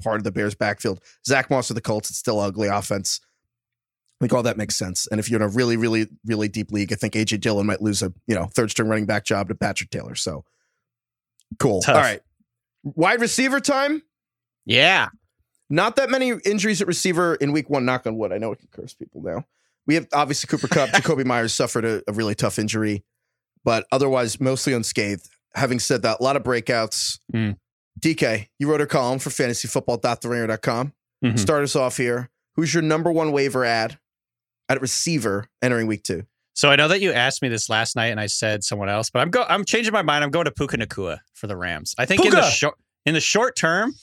[0.00, 1.00] part of the Bears backfield.
[1.26, 3.20] Zach Moss of the Colts, it's still ugly offense.
[4.20, 5.06] I think all that makes sense.
[5.06, 7.80] And if you're in a really, really, really deep league, I think AJ Dillon might
[7.80, 10.14] lose a you know third string running back job to Patrick Taylor.
[10.14, 10.44] So
[11.58, 11.80] cool.
[11.80, 11.96] Tough.
[11.96, 12.20] All right.
[12.82, 14.02] Wide receiver time.
[14.66, 15.08] Yeah.
[15.70, 18.32] Not that many injuries at receiver in week one, knock on wood.
[18.32, 19.46] I know it can curse people now.
[19.86, 23.04] We have obviously Cooper Kupp, Jakobi Meyers suffered a, a really tough injury,
[23.64, 25.28] but otherwise mostly unscathed.
[25.54, 27.18] Having said that, a lot of breakouts.
[27.32, 27.56] Mm.
[27.98, 30.92] DK, you wrote a column for fantasyfootball.theringer.com.
[31.24, 31.38] Mhm.
[31.38, 32.30] Start us off here.
[32.56, 33.98] Who's your number one waiver ad
[34.68, 36.24] at receiver entering week two?
[36.54, 39.10] So I know that you asked me this last night, and I said someone else,
[39.10, 40.24] but I'm go I'm changing my mind.
[40.24, 41.94] I'm going to Puka Nacua for the Rams.
[41.98, 42.74] I think in the short
[43.06, 43.94] in the short term,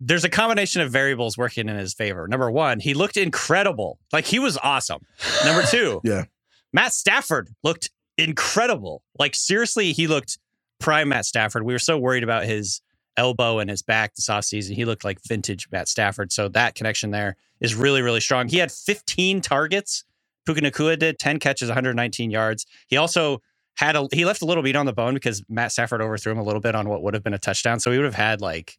[0.00, 2.26] there's a combination of variables working in his favor.
[2.28, 5.00] Number one, he looked incredible, like he was awesome.
[5.44, 6.24] Number two, Yeah.
[6.72, 9.02] Matt Stafford looked incredible.
[9.18, 10.38] Like seriously, he looked
[10.78, 11.64] prime Matt Stafford.
[11.64, 12.80] We were so worried about his
[13.16, 14.74] elbow and his back this offseason.
[14.74, 16.32] He looked like vintage Matt Stafford.
[16.32, 18.48] So that connection there is really, really strong.
[18.48, 20.04] He had 15 targets.
[20.44, 22.66] Puka Nacua did 10 catches, 119 yards.
[22.88, 23.40] He also
[23.76, 26.38] had a he left a little beat on the bone because Matt Stafford overthrew him
[26.38, 27.80] a little bit on what would have been a touchdown.
[27.80, 28.78] So he would have had like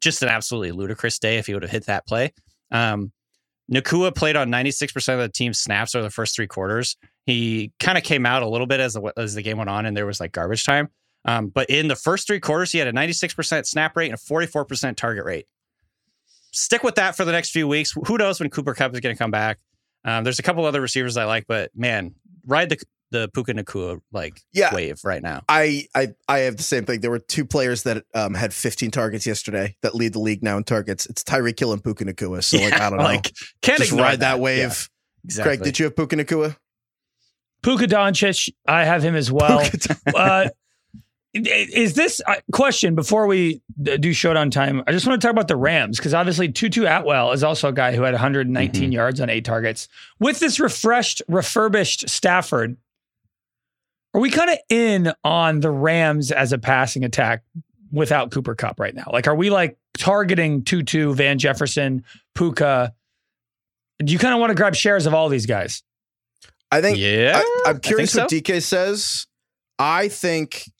[0.00, 2.32] just an absolutely ludicrous day if he would have hit that play.
[2.70, 3.12] Um,
[3.72, 6.96] Nacua played on 96% of the team's snaps over the first three quarters.
[7.26, 9.86] He kind of came out a little bit as the as the game went on,
[9.86, 10.88] and there was like garbage time.
[11.24, 14.22] Um, but in the first three quarters, he had a 96% snap rate and a
[14.22, 15.46] 44% target rate.
[16.52, 17.94] Stick with that for the next few weeks.
[18.06, 19.58] Who knows when Cooper Kupp is going to come back?
[20.04, 22.14] Um, there's a couple other receivers I like, but man,
[22.46, 22.78] ride the
[23.10, 24.74] the Puka Nacua like Yeah.
[24.74, 25.42] wave right now.
[25.48, 27.00] I, I I have the same thing.
[27.00, 30.56] There were two players that um, had 15 targets yesterday that lead the league now
[30.58, 31.06] in targets.
[31.06, 32.42] It's Tyreek Hill and Puka Nacua.
[32.42, 33.04] So like I don't know.
[33.04, 33.32] Like
[33.62, 34.88] can't Just ride that, Yeah, wave.
[35.24, 35.56] exactly.
[35.56, 36.56] Craig, did you have Puka Nacua?
[37.64, 39.66] Puka Doncic, I have him as well.
[40.14, 40.48] uh,
[41.32, 44.84] is this uh, question before we d- do showdown time?
[44.86, 47.72] I just want to talk about the Rams because obviously Tutu Atwell is also a
[47.72, 49.88] guy who had 119 yards on eight targets.
[50.20, 52.76] With this refreshed, refurbished Stafford,
[54.12, 57.42] are we kind of in on the Rams as a passing attack
[57.90, 59.08] without Cooper Kupp right now?
[59.10, 62.94] Like, are we like targeting Tutu, Van Jefferson, Puka?
[63.98, 65.82] Do you kind of want to grab shares of all these guys?
[66.74, 69.26] I think Yeah, I, am curious think what DK says.
[69.78, 70.70] I think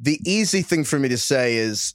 [0.00, 1.94] the easy thing for me to say is,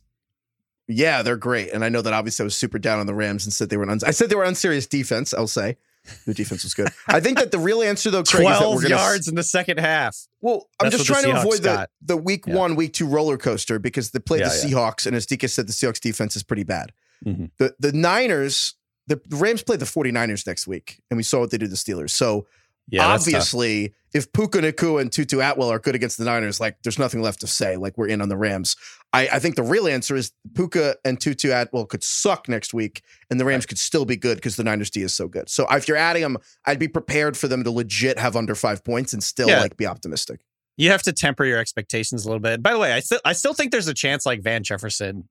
[0.87, 1.71] yeah, they're great.
[1.71, 3.77] And I know that obviously I was super down on the Rams and said they
[3.77, 5.33] were an uns- I said they were unserious defense.
[5.33, 5.77] I'll say
[6.25, 6.87] the defense was good.
[7.07, 9.27] I think that the real answer though, Craig, is that we're 12 gonna s- yards
[9.27, 10.17] in the second half.
[10.41, 11.89] Well, I'm That's just trying to avoid the, got.
[12.01, 12.55] the week Yeah.
[12.55, 14.73] one, week two roller coaster because they played Yeah, the yeah.
[14.75, 16.93] Seahawks, and as DK said, the Seahawks defense is pretty bad.
[17.25, 17.51] Mhm.
[17.57, 18.75] The the Niners,
[19.07, 21.69] the, the Rams play the 49ers next week, and we saw what they did to
[21.71, 22.11] the Steelers.
[22.11, 22.47] So
[22.91, 26.97] Yeah, obviously, if Puka Nacua and Tutu Atwell are good against the Niners, like there's
[26.97, 27.77] nothing left to say.
[27.77, 28.75] Like we're in on the Rams.
[29.13, 33.01] I, I think the real answer is Puka and Tutu Atwell could suck next week,
[33.29, 35.49] and the Rams could still be good because the Niners D is so good.
[35.49, 38.83] So if you're adding them, I'd be prepared for them to legit have under five
[38.83, 39.61] points and still Yeah.
[39.61, 40.41] like be optimistic.
[40.77, 42.63] you have to temper your expectations a little bit.
[42.63, 45.27] By the way, I still I still think there's a chance like Van Jefferson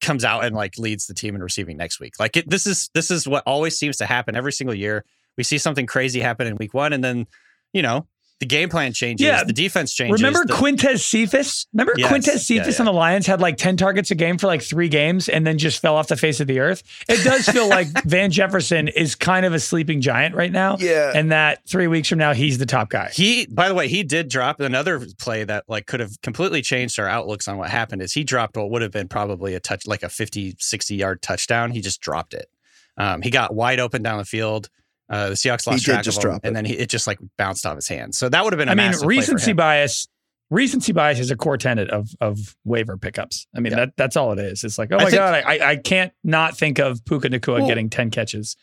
[0.00, 2.14] comes out and like leads the team in receiving next week.
[2.20, 5.04] Like it, this is this is what always seems to happen every single year.
[5.38, 7.26] We see something crazy happen in week one, and then
[7.72, 8.06] you know
[8.40, 9.26] the game plan changes.
[9.26, 9.42] Yeah.
[9.42, 10.22] The defense changes.
[10.22, 11.66] Remember the, Quintez Cephus?
[11.72, 12.12] Remember Yes.
[12.12, 12.82] Quintez Yeah, Cephus yeah.
[12.82, 15.58] on the Lions had like 10 targets a game for like three games and then
[15.58, 16.84] just fell off the face of the earth?
[17.08, 20.76] It does feel like Van Jefferson is kind of a sleeping giant right now.
[20.78, 21.12] Yeah.
[21.14, 23.10] And that three weeks from now, he's the top guy.
[23.12, 27.00] He, by the way, he did drop another play that like could have completely changed
[27.00, 28.02] our outlooks on what happened.
[28.02, 31.22] Is he dropped what would have been probably a touch, like a 50, 60 yard
[31.22, 31.72] touchdown.
[31.72, 32.48] He just dropped it.
[32.96, 34.68] Um, he got wide open down the field.
[35.08, 37.06] Uh, the Seahawks lost did track just of him, drop and then he, it just
[37.06, 38.18] like bounced off his hands.
[38.18, 38.68] So that would have been.
[38.68, 40.06] I I mean, massive play for recency bias.
[40.50, 43.46] Recency bias is a core tenet of of waiver pickups.
[43.56, 43.80] I mean, Yeah.
[43.86, 44.64] that that's all it is.
[44.64, 47.58] It's like, oh I my think- god, I I can't not think of Puka Nacua
[47.58, 48.56] Well- getting ten catches.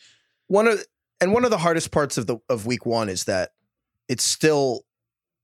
[0.48, 0.84] one of
[1.22, 3.52] and one of the hardest parts of the of week one is that
[4.08, 4.86] it's still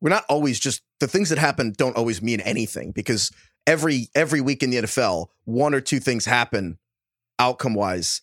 [0.01, 3.31] we're not always just the things that happen don't always mean anything because
[3.67, 6.77] every every week in the NFL one or two things happen
[7.39, 8.21] outcome wise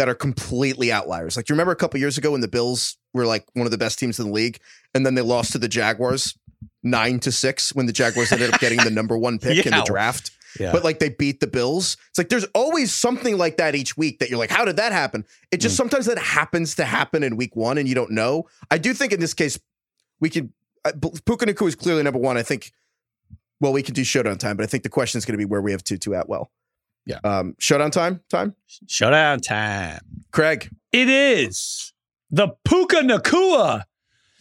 [0.00, 1.36] that are completely outliers.
[1.36, 3.76] Like you remember a couple years ago when the Bills were like one of the
[3.76, 4.58] best teams in the league
[4.94, 6.34] and then they lost to the Jaguars
[6.82, 9.82] 9 to 6 when the Jaguars ended up getting the number 1 pick in the
[9.84, 10.72] draft Yeah.
[10.72, 11.98] but like they beat the Bills.
[12.08, 14.92] It's like there's always something like that each week that you're like, how did that
[14.92, 15.26] happen?
[15.50, 18.46] It just sometimes that happens to happen in week one and you don't know.
[18.70, 19.60] I do think in this case,
[20.18, 20.50] we could,
[20.86, 20.92] uh,
[21.26, 22.38] Puka Nacua is clearly number one.
[22.38, 22.72] I think,
[23.60, 25.44] well, we could do showdown time, but I think the question is going to be
[25.44, 26.50] where we have Tutu Atwell.
[27.06, 27.18] Yeah.
[27.24, 28.54] Um, showdown time, time.
[28.86, 30.00] showdown time.
[30.32, 31.92] Craig, It is
[32.30, 33.82] the Puka Nacua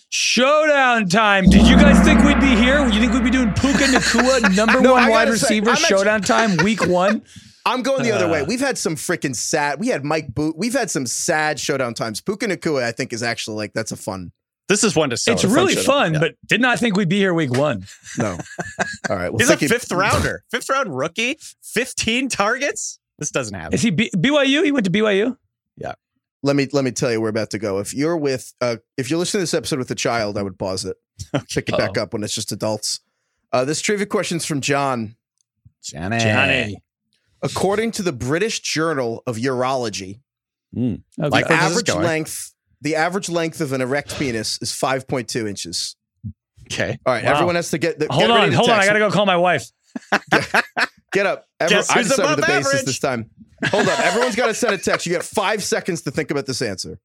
[0.09, 1.45] showdown time.
[1.45, 2.85] Did you guys think we'd be here?
[2.87, 5.87] You think we'd be doing Puka Nacua number No, one wide gotta say, receiver actually-
[5.89, 7.23] showdown time week one?
[7.65, 8.41] I'm going the other way.
[8.41, 8.45] Uh.
[8.45, 9.79] We've had some freaking sad.
[9.79, 10.57] We had Mike Boot.
[10.57, 12.19] We've had some sad showdown times.
[12.21, 14.31] Puka Nacua, I think, is actually like that's a fun.
[14.69, 15.34] This is one to sell.
[15.34, 15.86] it's It's really showdown.
[15.86, 16.19] fun, Yeah.
[16.19, 17.86] but did not think we'd be here week one.
[18.17, 18.38] No.
[19.10, 19.29] All right.
[19.29, 19.67] Well, He's a thank you.
[19.67, 22.99] fifth rounder, fifth round rookie, 15 targets.
[23.17, 23.73] This doesn't happen.
[23.73, 24.63] Is he B- BYU?
[24.63, 25.36] He went to BYU.
[25.75, 25.93] Yeah.
[26.43, 29.10] Let me let me tell you we're about to go if you're with uh if
[29.10, 30.95] you're listening to this episode with a child i would pause it
[31.53, 32.03] pick it back Uh-oh.
[32.03, 33.01] up when it's just adults
[33.51, 35.17] uh this trivia question's from john
[35.84, 36.17] Johnny.
[36.17, 36.77] Johnny.
[37.41, 40.21] according to the british journal of urology
[40.77, 41.01] Okay.
[41.17, 44.71] Like the Where this is average length the average length of an erect penis is
[44.71, 45.95] 5.2 inches
[46.71, 46.97] Okay.
[47.05, 47.31] all right Wow.
[47.33, 48.79] everyone has to get the, hold get ready on, to hold on.
[48.79, 49.69] I gotta go call my wife.
[51.11, 52.85] get up Every, Guess i who's decided the above basis average?
[52.85, 53.29] this time
[53.65, 56.45] hold up everyone's got to send a text you got five seconds to think about
[56.45, 56.99] this answer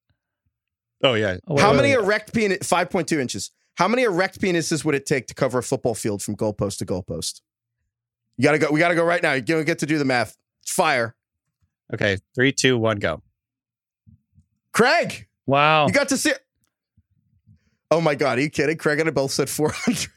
[1.03, 1.37] Oh, yeah.
[1.47, 2.03] Oh, wait, How wait, many wait.
[2.03, 2.67] erect penis?
[2.67, 3.51] Five point two inches.
[3.75, 6.87] How many erect penises would it take to cover a football field from goalpost to
[6.87, 7.43] goalpost?
[8.39, 8.71] You gotta go.
[8.71, 9.35] We gotta go right now.
[9.35, 10.35] You don't get to do the math.
[10.67, 11.15] Fire,
[11.93, 12.17] Okay.
[12.35, 13.21] Three, two, one, go.
[14.73, 15.27] Craig.
[15.47, 15.87] Wow.
[15.87, 16.31] You got to see.
[16.31, 16.39] it.
[17.91, 18.77] Oh my god, are you kidding?
[18.77, 20.11] Craig and I both said four hundred.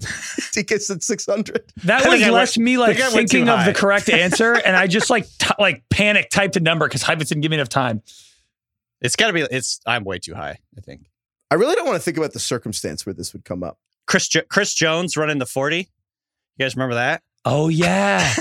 [0.00, 1.62] DK said six hundred.
[1.84, 4.54] That was less went- me like think I went thinking too of the correct answer,
[4.54, 7.56] and I just like t- like panic typed a number because Heifetz didn't give me
[7.56, 8.02] enough time.
[9.02, 11.06] It's got to be, it's, I'm way too high, I think.
[11.50, 13.78] I really don't want to think about the circumstance where this would come up.
[14.06, 15.78] Chris, Jo- Chris Jones running the 40.
[15.78, 15.84] You
[16.58, 17.22] guys remember that?
[17.46, 18.18] Oh yeah,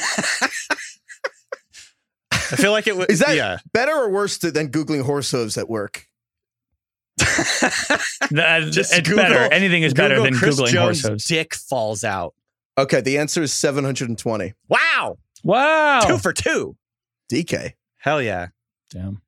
[2.32, 3.08] I feel like it was.
[3.08, 3.60] Is that Yeah.
[3.74, 6.08] better or worse to, than googling horse hooves at work?
[8.32, 9.54] That- Just it's Google- better.
[9.54, 11.26] Anything is better Google than Chris googling Jones' horse hooves.
[11.26, 12.34] dick falls out.
[12.78, 14.54] Okay, the answer is seven hundred and twenty.
[14.68, 15.18] Wow.
[15.44, 16.02] Wow.
[16.02, 16.76] Two for two.
[17.32, 17.74] DK.
[17.98, 18.48] Hell yeah.
[18.92, 19.22] Damn.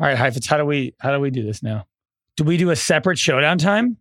[0.00, 0.46] All right, Heifetz.
[0.46, 1.86] How do we how do we do this now?
[2.36, 3.96] Do we do a separate showdown time?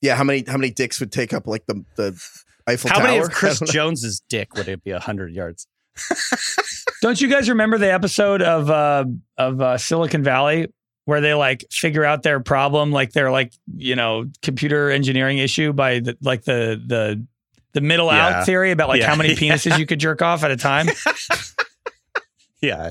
[0.00, 2.20] Yeah, how many how many dicks would take up like the the
[2.68, 3.06] Eiffel How Tower?
[3.06, 3.60] How many of Chris.
[3.66, 5.66] Jones's dick would it be 100 yards?
[7.02, 9.04] Don't you guys remember the episode of uh
[9.36, 10.68] of uh, Silicon Valley
[11.04, 15.72] where they like figure out their problem, like their like you know computer engineering issue
[15.72, 17.24] by the like the the
[17.72, 18.38] the middle Yeah.
[18.40, 19.08] out theory about like Yeah.
[19.08, 20.86] how many penises you could jerk off at a time,
[22.60, 22.90] Yeah.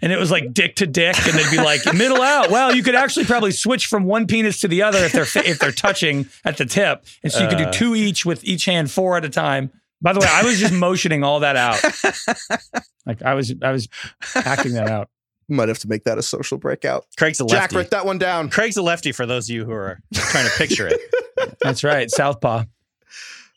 [0.00, 2.50] and it was like dick to dick, and they'd be like middle out.
[2.50, 5.58] Well, you could actually probably switch from one penis to the other if they're if
[5.58, 7.72] they're touching at the tip, and so you could do Uh.
[7.72, 9.70] two each with each hand, four at a time.
[10.02, 11.78] By the way, I was just motioning all that out.
[13.06, 13.88] Like I was I was
[14.36, 15.08] acting that out.
[15.50, 17.06] Might have to make that a social breakout.
[17.18, 17.54] Craig's a lefty.
[17.54, 17.76] Jack, lefty.
[17.76, 18.48] write that one down.
[18.50, 21.00] Craig's a lefty for those of you who are trying to picture it.
[21.60, 22.64] That's right, Southpaw.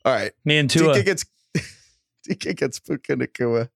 [0.06, 0.32] All right.
[0.44, 0.96] Me and Tua.
[0.96, 1.26] DK gets
[2.28, 3.70] DK gets Puka Nacua.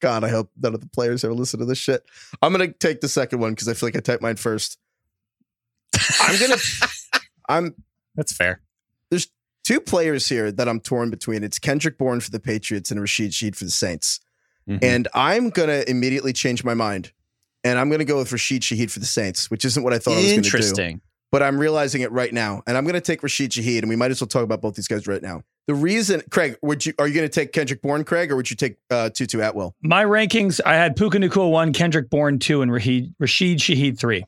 [0.00, 2.04] God, I hope none of the players ever listen to this shit.
[2.42, 4.78] I'm gonna take the second one because I feel like I typed mine first.
[6.20, 6.56] I'm gonna
[7.48, 7.74] I'm
[8.14, 8.60] That's fair.
[9.10, 9.28] There's
[9.64, 11.42] two players here that I'm torn between.
[11.42, 14.20] It's Kendrick Bourne for the Patriots and Rashid Shaheed for the Saints.
[14.68, 14.78] Mhm.
[14.82, 17.12] And I'm gonna immediately change my mind.
[17.66, 20.12] And I'm gonna go with Rashid Shaheed for the Saints, which isn't what I thought
[20.12, 20.46] I was gonna do.
[20.46, 21.00] Interesting.
[21.32, 22.62] but I'm realizing it right now.
[22.66, 24.74] And I'm going to take Rashid Shaheed, and we might as well talk about both
[24.76, 25.42] these guys right now.
[25.66, 28.48] The reason, Craig, would you are you going to take Kendrick Bourne, Craig, or would
[28.48, 29.74] you take uh, Tutu Atwell?
[29.82, 34.24] My rankings, I had Puka Nacua one, Kendrick Bourne two, and Rashid, Rashid Shaheed three.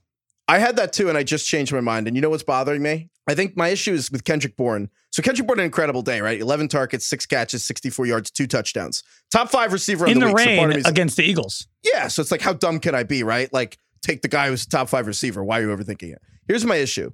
[0.49, 2.07] I had that too, and I just changed my mind.
[2.07, 3.11] And you know what's bothering me?
[3.29, 4.89] I think my issue is with Kendrick Bourne.
[5.11, 6.41] So Kendrick Bourne, an incredible day, right?
[6.41, 9.03] 11 targets, six catches, 64 yards, two touchdowns.
[9.31, 10.45] Top five receiver In the, the week.
[10.45, 11.69] So rain is- against the Eagles.
[11.85, 13.53] yeah, so it's like, how dumb can I be, right?
[13.53, 15.45] Like, take the guy who's top five receiver.
[15.45, 16.23] Why are you overthinking it?
[16.47, 17.11] Here's my issue.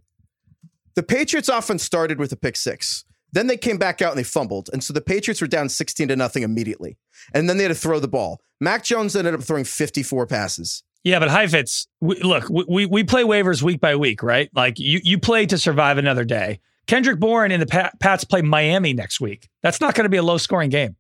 [0.95, 3.05] The Patriots often started with a pick six.
[3.33, 4.71] Then they came back out and they fumbled.
[4.73, 6.97] And so the Patriots were down 16 to nothing immediately.
[7.35, 8.41] And then they had to throw the ball.
[8.61, 10.85] Mac Jones ended up throwing 54 passes.
[11.05, 14.49] Yeah, but Heifetz, we, look, we- we we play waivers week by week, right?
[14.55, 16.61] Like you you play to survive another day.
[16.87, 19.49] Kendrick Bourne and the Pat, Pats play Miami next week.
[19.63, 20.97] That's not going to be a low scoring game.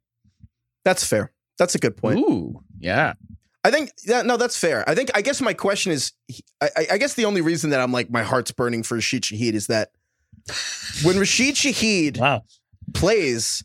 [0.84, 1.32] That's fair.
[1.58, 2.18] That's a good point.
[2.20, 3.14] Ooh, yeah.
[3.64, 4.86] I think yeah, no, that's fair.
[4.88, 6.12] I think I guess my question is,
[6.60, 9.22] I, I- I guess the only reason that I'm like my heart's burning for Rashid
[9.22, 9.90] Shaheed is that
[11.02, 12.42] when Rashid Shaheed Wow.
[12.92, 13.64] plays,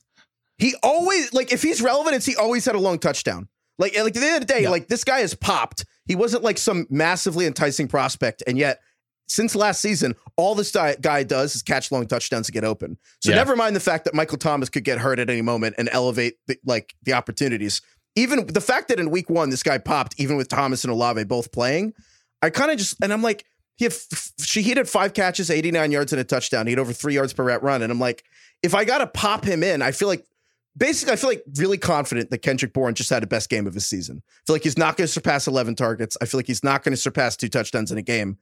[0.58, 3.50] he always like if he's relevant, it's he always had a long touchdown.
[3.78, 4.70] Like like at the end of the day, Yeah.
[4.70, 5.86] like this guy has popped.
[6.10, 8.82] He wasn't like some massively enticing prospect, and yet
[9.30, 12.98] since last season, all this di- guy does is catch long touchdowns to get open.
[13.22, 13.36] So Yeah.
[13.38, 16.34] never mind the fact that Michael Thomas could get hurt at any moment and elevate
[16.48, 17.82] the, like the opportunities.
[18.16, 21.24] Even the fact that in week one this guy popped, even with Thomas and Olave
[21.26, 21.94] both playing,
[22.42, 23.46] I kind of just and I'm like,
[23.78, 26.66] he had f- she he had five catches, 89 yards and a touchdown.
[26.66, 28.24] He had over three yards per run, and I'm like,
[28.64, 30.26] if I got to pop him in, I feel like
[30.78, 33.74] basically I feel like really confident that Kendrick Bourne just had the best game of
[33.74, 34.22] his season.
[34.28, 36.18] I feel like he's not going to surpass 11 targets.
[36.22, 38.38] I feel like he's not going to surpass two touchdowns in a game.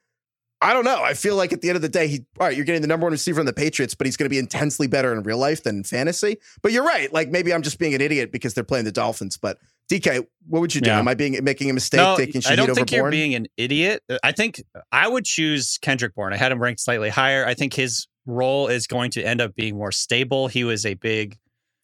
[0.60, 1.04] I don't know.
[1.04, 2.88] I feel like at the end of the day, he all right, you're getting the
[2.88, 5.38] number one receiver in the Patriots, but he's going to be intensely better in real
[5.38, 6.38] life than in fantasy.
[6.64, 7.14] But you're right.
[7.14, 9.38] Like maybe I'm just being an idiot because they're playing the Dolphins.
[9.38, 9.60] But
[9.92, 10.90] DK, what would you do?
[10.90, 11.00] Yeah.
[11.00, 14.02] Am I being making a mistake No, taking I don't think you're being an idiot.
[14.24, 16.34] I think I would choose Kendrick Bourne.
[16.34, 17.46] I had him ranked slightly higher.
[17.46, 20.48] I think his role is going to end up being more stable.
[20.48, 21.38] He was a big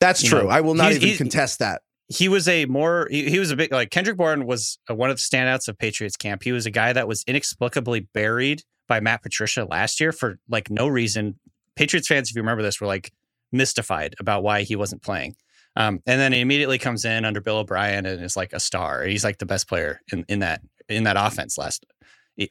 [0.03, 0.43] That's you true.
[0.43, 1.81] know, I will not even contest that.
[2.09, 5.09] he was a more he, he was a big like Kendrick Bourne was uh, one
[5.09, 6.43] of the standouts of Patriots camp.
[6.43, 10.69] He was a guy that was inexplicably buried by Matt Patricia last year for like
[10.69, 11.39] no reason.
[11.75, 13.11] Patriots fans, if you remember this, were like
[13.51, 15.35] mystified about why he wasn't playing.
[15.75, 19.03] Um, and then he immediately comes in under Bill O'Brien and is like a star.
[19.05, 21.85] He's like the best player in, in that in that offense last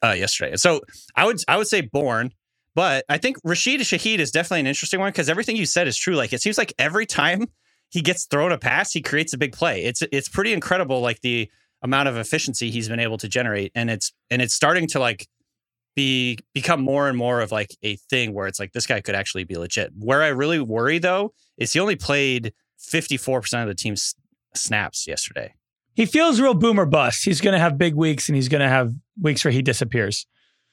[0.03, 0.57] uh, yesterday.
[0.57, 0.81] So
[1.15, 2.33] I would I would say Bourne,
[2.75, 5.97] but I think Rashid Shaheed is definitely an interesting one because everything you said is
[5.97, 6.15] true.
[6.15, 7.47] Like it seems like every time
[7.91, 9.85] he gets thrown a pass, he creates a big play.
[9.85, 11.51] It's it's pretty incredible, like the
[11.83, 15.29] amount of efficiency he's been able to generate, and it's and it's starting to like
[15.95, 19.15] be become more and more of like a thing where it's like this guy could
[19.15, 19.93] actually be legit.
[19.99, 24.15] Where I really worry though is he only played fifty four percent of the team's
[24.55, 25.55] snaps yesterday.
[25.95, 27.25] He feels real boomer bust.
[27.25, 30.27] He's going to have big weeks and he's going to have weeks where he disappears.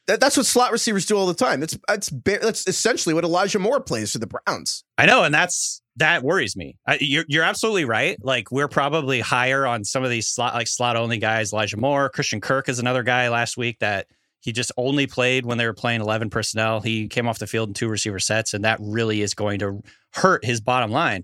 [0.09, 1.59] That, that's what slot receivers do all the time.
[1.59, 4.83] That's that's that's essentially what Elijah Moore plays for the Browns.
[4.97, 6.77] I know, and that's that worries me.
[6.87, 8.17] I, you're you're absolutely right.
[8.19, 11.53] Like we're probably higher on some of these slot like slot only guys.
[11.53, 14.07] Elijah Moore, Christian Kirk is another guy last week that
[14.39, 16.81] he just only played when they were playing eleven personnel.
[16.81, 19.83] He came off the field in two receiver sets, and that really is going to
[20.13, 21.23] hurt his bottom line.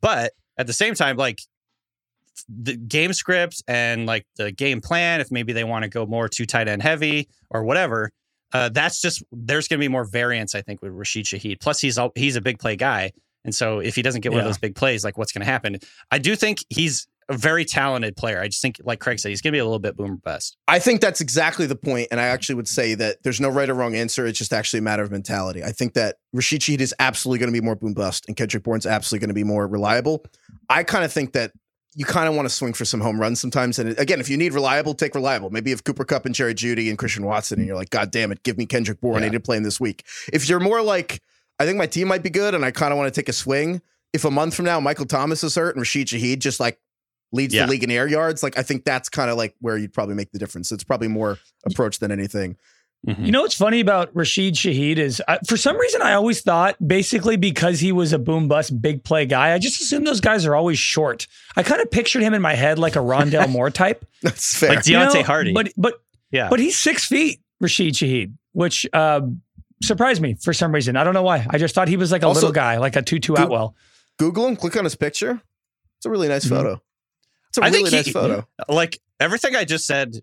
[0.00, 1.42] But at the same time, like
[2.48, 6.28] the game script and like the game plan, if maybe they want to go more
[6.28, 8.10] two tight end heavy or whatever,
[8.52, 11.60] uh, that's just there's going to be more variance, I think, with Rashid Shaheed.
[11.60, 13.12] Plus, he's al- he's a big play guy,
[13.44, 15.50] and so if he doesn't get one of those big plays, like what's going to
[15.50, 15.78] happen?
[16.10, 18.40] I do think he's a very talented player.
[18.40, 20.56] I just think, like Craig said, he's going to be a little bit boomer bust.
[20.68, 23.68] I think that's exactly the point, and I actually would say that there's no right
[23.68, 24.26] or wrong answer.
[24.26, 25.62] It's just actually a matter of mentality.
[25.62, 28.62] I think that Rashid Shaheed is absolutely going to be more boom bust, and Kendrick
[28.62, 30.24] Bourne's absolutely going to be more reliable.
[30.68, 31.52] I kind of think that
[31.94, 33.78] you kind of want to swing for some home runs sometimes.
[33.78, 35.50] And again, if you need reliable, take reliable.
[35.50, 38.32] Maybe if Cooper Kupp and Jerry Jeudy and Christian Watson, and you're like, God damn
[38.32, 39.22] it, give me Kendrick Bourne.
[39.22, 40.04] I need to play him this week.
[40.32, 41.20] If you're more like,
[41.58, 43.32] I think my team might be good, and I kind of want to take a
[43.32, 43.82] swing.
[44.12, 46.78] If a month from now Michael Thomas is hurt and Rashid Shaheed just like
[47.32, 47.66] leads Yeah.
[47.66, 50.14] the league in air yards, like I think that's kind of like where you'd probably
[50.14, 50.70] make the difference.
[50.72, 52.56] It's probably more approach than anything.
[53.04, 56.76] You know what's funny about Rashid Shaheed is uh, for some reason I always thought
[56.86, 60.46] basically because he was a boom bust big play guy, I just assumed those guys
[60.46, 61.26] are always short.
[61.56, 64.04] I kind of pictured him in my head like a Rondale Moore type.
[64.22, 64.76] That's fair.
[64.76, 65.52] Like You Deontay know, Hardy.
[65.52, 65.94] But but
[66.30, 69.22] yeah, but he's six feet, Rashid Shaheed, which uh,
[69.82, 70.96] surprised me for some reason.
[70.96, 71.44] I don't know why.
[71.50, 73.76] I just thought he was like a Also- little guy, like a Tutu Go- Atwell.
[74.18, 75.42] Google him, click on his picture.
[75.98, 76.50] It's a really nice Mhm.
[76.50, 76.82] photo.
[77.48, 78.46] It's a I really think he- nice photo.
[78.68, 80.14] like everything I just said,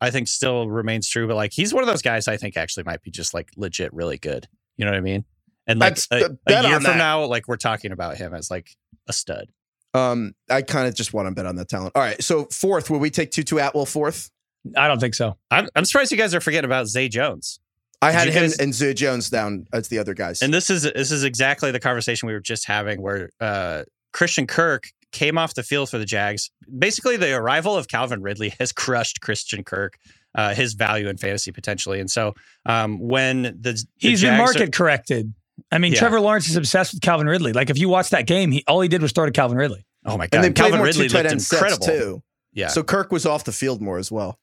[0.00, 1.26] I think still remains true.
[1.26, 3.92] But like he's one of those guys I think actually might be just like legit
[3.94, 4.46] really good.
[4.76, 5.24] You know what I mean?
[5.66, 6.08] And like That's-
[6.46, 6.96] a, a year from that.
[6.98, 8.68] now, like we're talking about him as like
[9.08, 9.48] a stud.
[9.94, 11.92] Um, I kind of just want to bet on that talent.
[11.96, 14.30] All right, so fourth, will we take Tutu Atwell fourth?
[14.76, 15.38] I don't think so.
[15.50, 17.60] I'm, I'm surprised you guys are forgetting about Zay Jones.
[18.02, 20.42] I Did had him guys- and Zay Jones down as the other guys.
[20.42, 24.46] And this is this is exactly the conversation we were just having, where uh, Christian
[24.46, 26.50] Kirk came off the field for the Jags.
[26.78, 29.96] Basically, the arrival of Calvin Ridley has crushed Christian Kirk.
[30.34, 31.98] uh, his value in fantasy potentially.
[31.98, 32.34] And so
[32.66, 35.32] um, when the, the He's Jags are- market corrected.
[35.72, 36.00] I mean, Yeah.
[36.00, 37.54] Trevor Lawrence is obsessed with Calvin Ridley.
[37.54, 39.86] Like if you watch that game, he all he did was throw to Calvin Ridley.
[40.04, 41.86] oh my god, And they played Calvin more Ridley two looked incredible.
[41.86, 42.22] too.
[42.52, 44.38] Yeah, So Kirk was off the field more as well.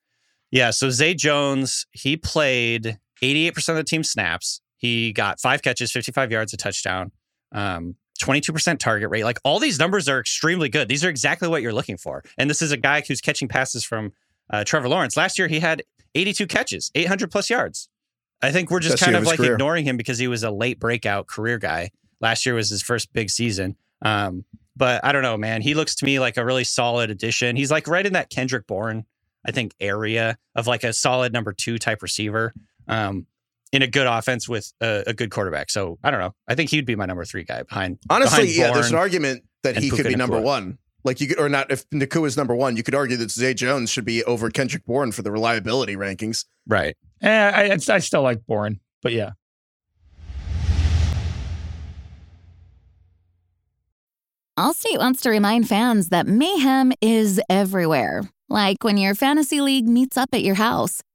[0.50, 4.62] Yeah, so Zay Jones, he played 88% of the team snaps.
[4.78, 7.12] He got five catches, 55 yards, a touchdown,
[7.52, 9.24] um, 22% target rate.
[9.24, 10.88] Like all these numbers are extremely good.
[10.88, 12.24] These are exactly what you're looking for.
[12.38, 14.14] And this is a guy who's catching passes from
[14.50, 15.18] uh, Trevor Lawrence.
[15.18, 15.84] Last year, he had
[16.16, 17.90] 82 catches, 800 plus yards.
[18.42, 19.54] I think we're just Best kind of of like career.
[19.54, 21.92] ignoring him because he was a late breakout career guy.
[22.20, 23.78] Last year was his first big season.
[24.02, 24.44] Um,
[24.76, 25.62] but I don't know, man.
[25.62, 27.56] He looks to me like a really solid addition.
[27.56, 29.06] He's like right in that Kendrick Bourne,
[29.46, 32.54] I think, area of like a solid number two type receiver
[32.88, 33.28] um,
[33.74, 35.70] in a good offense with a, a good quarterback.
[35.70, 36.34] So I don't know.
[36.48, 37.98] I think he'd be my number three guy behind.
[38.10, 40.44] Honestly, behind yeah, there's an argument that and he could Puka be number Nacua.
[40.44, 40.78] one.
[41.04, 41.70] Like you could, or not.
[41.70, 44.86] If Nacua is number one, you could argue that Zay Jones should be over Kendrick
[44.86, 46.46] Bourne for the reliability rankings.
[46.66, 46.96] Right.
[47.22, 49.32] Eh, I, I still like Bourne, but yeah.
[54.58, 58.22] Allstate wants to remind fans that mayhem is everywhere.
[58.50, 61.02] Like when your fantasy league meets up at your house.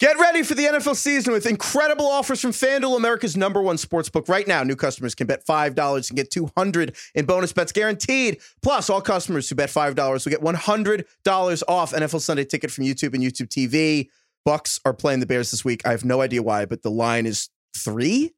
[0.00, 4.08] Get ready for the NFL season with incredible offers from FanDuel, America's number one sports
[4.08, 4.28] book.
[4.28, 8.38] Right now, new customers can bet $5 and get 200 in bonus bets guaranteed.
[8.60, 13.14] Plus, all customers who bet $5 will get $100 off NFL Sunday ticket from YouTube
[13.14, 14.08] and YouTube TV.
[14.44, 15.86] Bucks are playing the Bears this week.
[15.86, 18.32] I have no idea why, but the line is three.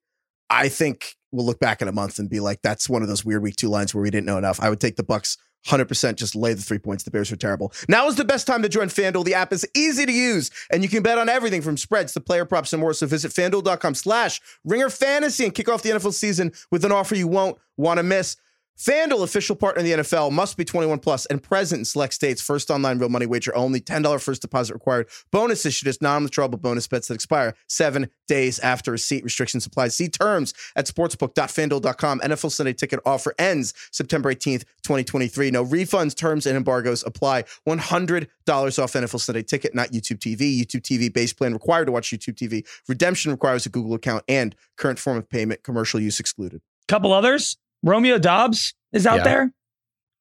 [0.50, 3.24] I think we'll look back in a month and be like, that's one of those
[3.24, 4.60] weird week two lines where we didn't know enough.
[4.60, 7.04] I would take the Bucks 100% just lay the three points.
[7.04, 7.72] The Bears are terrible.
[7.88, 9.24] Now is the best time to join FanDuel.
[9.24, 12.20] The app is easy to use and you can bet on everything from spreads to
[12.20, 12.92] player props and more.
[12.92, 17.14] So visit fanduel.com slash ringer fantasy and kick off the NFL season with an offer
[17.14, 18.36] you won't want to miss.
[18.78, 22.42] FanDuel, official partner in the NFL, must be 21 plus and present in select states.
[22.42, 23.80] First online real money wager only.
[23.80, 25.08] $10 first deposit required.
[25.30, 29.24] Bonus issued is non-withdrawable bonus bets that expire seven days after receipt.
[29.24, 29.88] Restrictions apply.
[29.88, 32.20] See terms at sportsbook.fanduel.com.
[32.20, 35.50] NFL Sunday ticket offer ends September 18th, 2023.
[35.50, 37.44] No refunds, terms, and embargoes apply.
[37.66, 40.60] $100 off NFL Sunday ticket, not YouTube TV.
[40.60, 42.66] YouTube TV base plan required to watch YouTube TV.
[42.88, 45.62] Redemption requires a Google account and current form of payment.
[45.62, 46.60] Commercial use excluded.
[46.88, 47.56] Couple others.
[47.82, 49.24] Romeo Doubs is out Yeah.
[49.24, 49.52] there.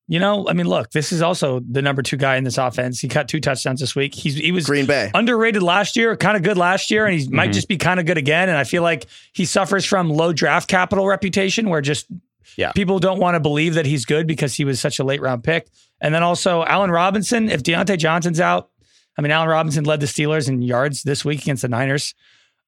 [0.08, 2.99] You know, I mean, look, this is also the number two guy in this offense.
[2.99, 4.14] He cut two touchdowns this week.
[4.14, 5.10] He's he was Green Bay.
[5.16, 7.53] underrated last year, kind of good last year, and he might Mhm.
[7.53, 8.47] just be kind of good again.
[8.47, 12.06] And I feel like he suffers from low draft capital reputation, where just
[12.56, 12.72] Yeah.
[12.74, 15.43] people don't want to believe that he's good because he was such a late round
[15.43, 15.68] pick.
[15.99, 18.70] And then also Allen Robinson, if Diontae Johnson's out,
[19.18, 22.14] I mean, Allen Robinson led the Steelers in yards this week against the Niners.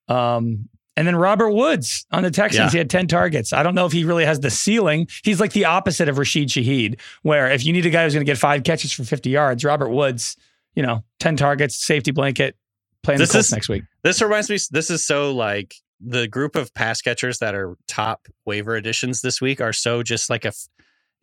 [0.08, 2.70] Um, and then Robert Woods on the Texans, Yeah.
[2.72, 3.54] he had 10 targets.
[3.54, 5.08] I don't know if he really has the ceiling.
[5.24, 8.26] He's like the opposite of Rashid Shaheed, where if you need a guy who's going
[8.26, 10.36] to get five catches for 50 yards, Robert Woods,
[10.76, 12.58] you know, 10 targets, safety blanket,
[13.04, 13.84] playing This the Colts is- next week.
[14.04, 14.58] This reminds me.
[14.72, 19.40] This is so like the group of pass catchers that are top waiver additions this
[19.40, 20.52] week are so just like a,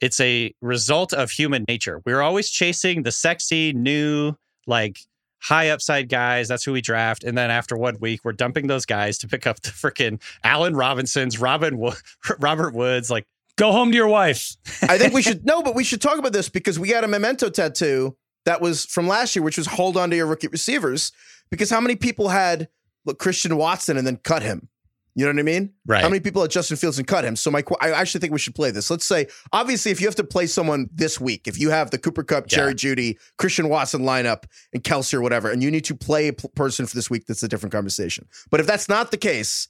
[0.00, 2.00] It's a result of human nature.
[2.04, 4.34] We're always chasing the sexy, new,
[4.66, 4.98] like
[5.44, 6.48] high upside guys.
[6.48, 9.46] That's who we draft, and then after one week, we're dumping those guys to pick
[9.46, 11.94] up the freaking Allen Robinsons, Robin, Wo-
[12.40, 13.10] Robert Woods.
[13.10, 13.26] Like,
[13.56, 14.56] Go home to your wife.
[14.82, 17.08] I think we should no, but we should talk about this because we got a
[17.08, 18.16] memento tattoo
[18.46, 21.12] that was from last year, which was hold on to your rookie receivers.
[21.50, 22.68] Because how many people had
[23.04, 24.68] look, Christian Watson and then cut him?
[25.16, 25.72] You know what I mean?
[25.86, 26.02] Right.
[26.02, 27.36] How many people at Justin Fields and cut him?
[27.36, 28.90] So my, I actually think we should play this.
[28.90, 31.98] Let's say, obviously, if you have to play someone this week, if you have the
[31.98, 32.56] Cooper Kupp, Yeah.
[32.56, 36.32] Jerry Jeudy, Christian Watson lineup, and Kelce or whatever, and you need to play a
[36.32, 38.26] person for this week, that's a different conversation.
[38.50, 39.68] But if that's not the case,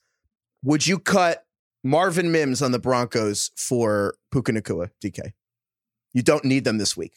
[0.63, 1.45] would you cut
[1.83, 5.33] Marvin Mims on the Broncos for Puka Nacua, DK?
[6.15, 7.13] You don't need them this week.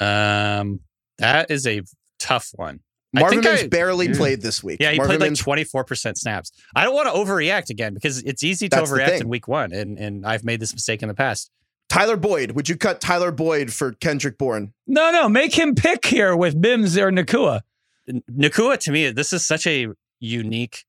[0.00, 0.80] um,
[1.18, 1.80] that is a
[2.18, 2.80] tough one.
[3.16, 4.16] I Marvin think Mims I- barely Mm.
[4.16, 4.78] played this week.
[4.80, 6.50] Yeah, he Marvin played like twenty four percent snaps.
[6.74, 9.72] I don't want to overreact again because it's easy to That's overreact in week one,
[9.72, 11.50] and and I've made this mistake in the past.
[11.88, 12.52] Tyler Boyd.
[12.52, 14.72] Would you cut Tyler Boyd for Kendrick Bourne?
[14.86, 17.60] No, no, make him pick here with Mims or Nacua.
[18.08, 19.88] N- Nacua to me, this is such a
[20.20, 20.84] unique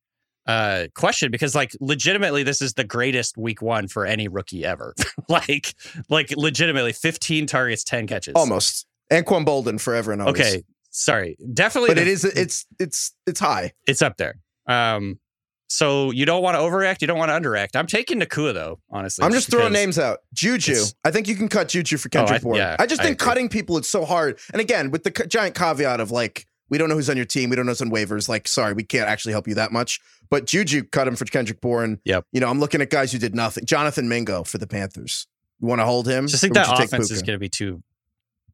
[0.48, 4.94] uh question because like legitimately this is the greatest week one for any rookie ever
[5.28, 5.74] like
[6.08, 8.86] like legitimately 15 targets 10 catches Almost.
[9.12, 10.40] Anquan Boldin forever and always.
[10.40, 10.64] okay
[10.96, 13.74] sorry definitely But the- it is it's it's it's high.
[13.88, 14.36] it's up there
[14.68, 15.20] um
[15.68, 18.80] so you don't want to overreact you don't want to underreact i'm taking Nacua though
[18.90, 20.20] honestly I'm just throwing names out.
[20.34, 20.84] Juju.
[21.04, 22.56] I think you can cut Juju for Kendrick I- Bourne.
[22.58, 23.26] yeah, I just think agree.
[23.28, 24.40] cutting people it's so hard.
[24.54, 27.50] And again, with the giant caveat of like we don't know who's on your team,
[27.50, 28.28] we don't know who's on waivers.
[28.30, 30.00] Like, sorry, we can't actually help you that much.
[30.32, 32.00] But Juju cut him for Kendrick Bourne.
[32.06, 32.26] Yep.
[32.32, 33.66] You know, I'm looking at guys who did nothing.
[33.66, 35.28] Jonathan Mingo for the Panthers.
[35.62, 36.28] You want to hold him?
[36.28, 37.82] just think that offense is going to be too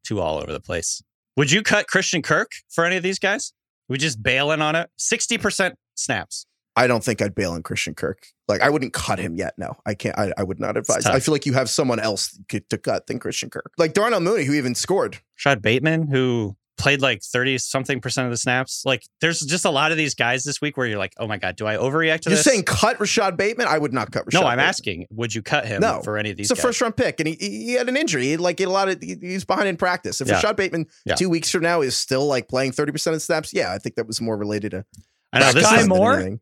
[0.04, 1.02] too all over the place
[1.36, 3.52] would you cut christian kirk for any of these guys
[3.88, 8.28] we just bailing on it 60% snaps I don't think I'd bail on Christian Kirk.
[8.48, 9.54] Like, I wouldn't cut him yet.
[9.58, 10.18] No, I can't.
[10.18, 11.04] I, I would not advise.
[11.04, 13.72] I feel like you have someone else to to cut than Christian Kirk.
[13.76, 15.18] Like Darnell Mooney, who even scored.
[15.34, 18.82] Shad Bateman, who played like 30 something percent of the snaps.
[18.84, 21.36] Like there's just a lot of these guys this week where you're like, oh my
[21.38, 22.44] God, do I overreact to You're this?
[22.44, 23.68] saying cut Rashod Bateman?
[23.68, 24.68] I would not cut Rashod no, I'm Bateman.
[24.68, 26.00] asking, would you cut him No.
[26.02, 26.68] for any of these It's a guys?
[26.70, 28.24] first round pick, and he, he he had an injury.
[28.24, 30.20] He, like he had a lot of he, he's behind in practice.
[30.20, 30.34] If Yeah.
[30.34, 31.14] Rashod Bateman Yeah.
[31.14, 33.78] two weeks from now is still like playing thirty percent of the snaps, yeah, I
[33.78, 34.84] think that was more related to
[35.32, 36.20] I know this Skyy Moore?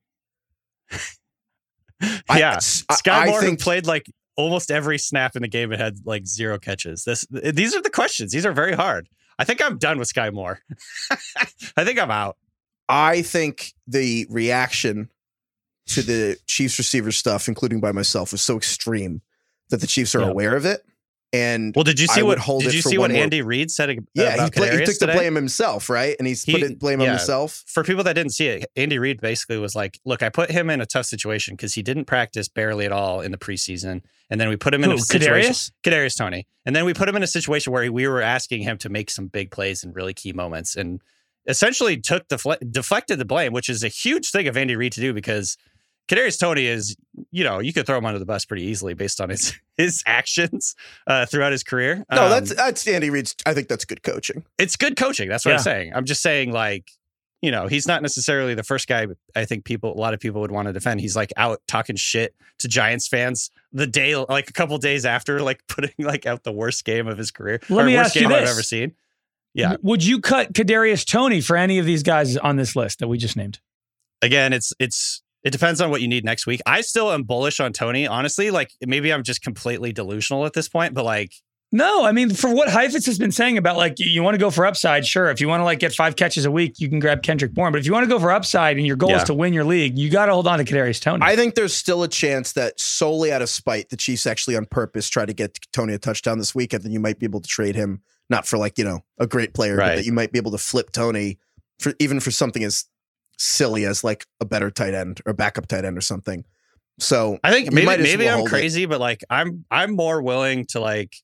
[2.34, 2.55] yeah.
[2.55, 5.80] I- Skyy I Moore who think- played like almost every snap in the game and
[5.80, 7.05] had like zero catches.
[7.05, 8.32] This these are the questions.
[8.32, 9.07] These are very hard.
[9.41, 10.61] I think I'm done with Skyy Moore.
[11.76, 12.36] I think I'm out.
[12.91, 15.09] I think the reaction
[15.86, 19.22] to the Chiefs receiver stuff, including by myself, was so extreme
[19.70, 20.28] that the Chiefs are Yeah.
[20.28, 20.84] aware of it.
[21.33, 23.89] And Well, did you see what hold did it you see what Andy Reid said
[23.91, 26.16] ab- yeah, he, about pla- he Kadarius took the blame himself, right?
[26.18, 27.62] And he's He- put it blame on himself.
[27.68, 30.70] for people that didn't see it, Andy Reid basically was like, "Look, I put him
[30.70, 34.41] in a tough situation because he didn't practice barely at all in the preseason, and
[34.41, 35.70] then we put him in Who, a situation." Kadarius?
[35.85, 38.76] Kadarius Toney, and then we put him in a situation where we were asking him
[38.78, 41.01] to make some big plays in really key moments, and
[41.47, 45.01] essentially took defle- deflected the blame, which is a huge thing of Andy Reid to
[45.01, 45.57] do because
[46.11, 46.96] Kadarius Toney is,
[47.30, 50.02] you know, you could throw him under the bus pretty easily based on his his
[50.06, 50.74] actions
[51.06, 52.04] uh, throughout his career.
[52.11, 53.36] No, Um, that's that's Andy Reid's.
[53.46, 54.44] I think that's good coaching.
[54.58, 55.28] it's good coaching.
[55.28, 55.56] That's what Yeah.
[55.58, 55.92] I'm saying.
[55.94, 56.90] I'm just saying, like,
[57.42, 59.06] you know, he's not necessarily the first guy.
[59.36, 61.00] I think people, a lot of people would want to defend.
[61.00, 65.40] He's like out talking shit to Giants fans the day, like a couple days after,
[65.40, 67.61] like putting like out the worst game of his career.
[67.68, 68.50] Let or me worst ask you game I've this.
[68.50, 68.94] ever seen.
[69.54, 69.76] Yeah.
[69.82, 73.16] Would you cut Kadarius Toney for any of these guys on this list that we
[73.18, 73.58] just named?
[74.22, 76.61] Again, it's it's it depends on what you need next week.
[76.66, 78.07] I still am bullish on Toney.
[78.07, 81.32] Honestly, like maybe I'm just completely delusional at this point, but like
[81.72, 84.38] No, I mean, for what Heifetz has been saying about like you, you want to
[84.38, 85.30] go for upside, sure.
[85.30, 87.70] If you want to like get five catches a week, you can grab Kendrick Bourne.
[87.72, 89.18] But if you want to go for upside and your goal Yeah.
[89.18, 91.20] is to win your league, you got to hold on to Kadarius Toney.
[91.22, 94.66] I think there's still a chance that solely out of spite, the Chiefs actually on
[94.66, 97.41] purpose try to get Toney a touchdown this week, and then you might be able
[97.41, 100.32] to trade him not for like you know a great player, but that you might
[100.32, 101.38] be able to flip Toney
[101.78, 102.84] for even for something as
[103.43, 106.45] silly as like a better tight end or backup tight end or something.
[106.99, 108.51] So I think maybe maybe well I'm hold it.
[108.51, 111.14] crazy, but like I'm I'm more willing to like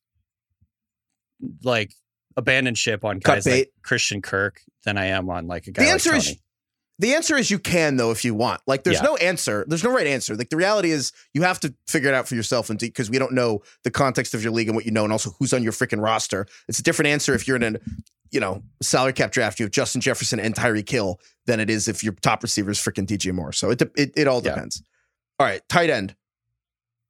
[1.63, 1.93] like
[2.37, 5.83] abandon ship on guys like Christian Kirk than I am on like a guy.
[5.83, 6.37] the like answer is
[6.99, 8.63] the answer is you can though if you want.
[8.67, 9.03] Like there's Yeah.
[9.03, 9.67] no answer.
[9.69, 10.35] There's no right answer.
[10.35, 13.19] Like the reality is you have to figure it out for yourself and because we
[13.19, 15.63] don't know the context of your league and what you know and also who's on
[15.63, 16.47] your freaking roster.
[16.69, 17.79] It's a different answer if you're in a
[18.37, 19.59] you know salary cap draft.
[19.59, 22.79] You have Justin Jefferson and Tyreek Hill than it is if your top receiver is
[22.79, 23.53] freaking DJ Moore.
[23.53, 24.51] So it it, it all Yeah.
[24.55, 24.83] depends.
[25.39, 26.15] All right, tight end.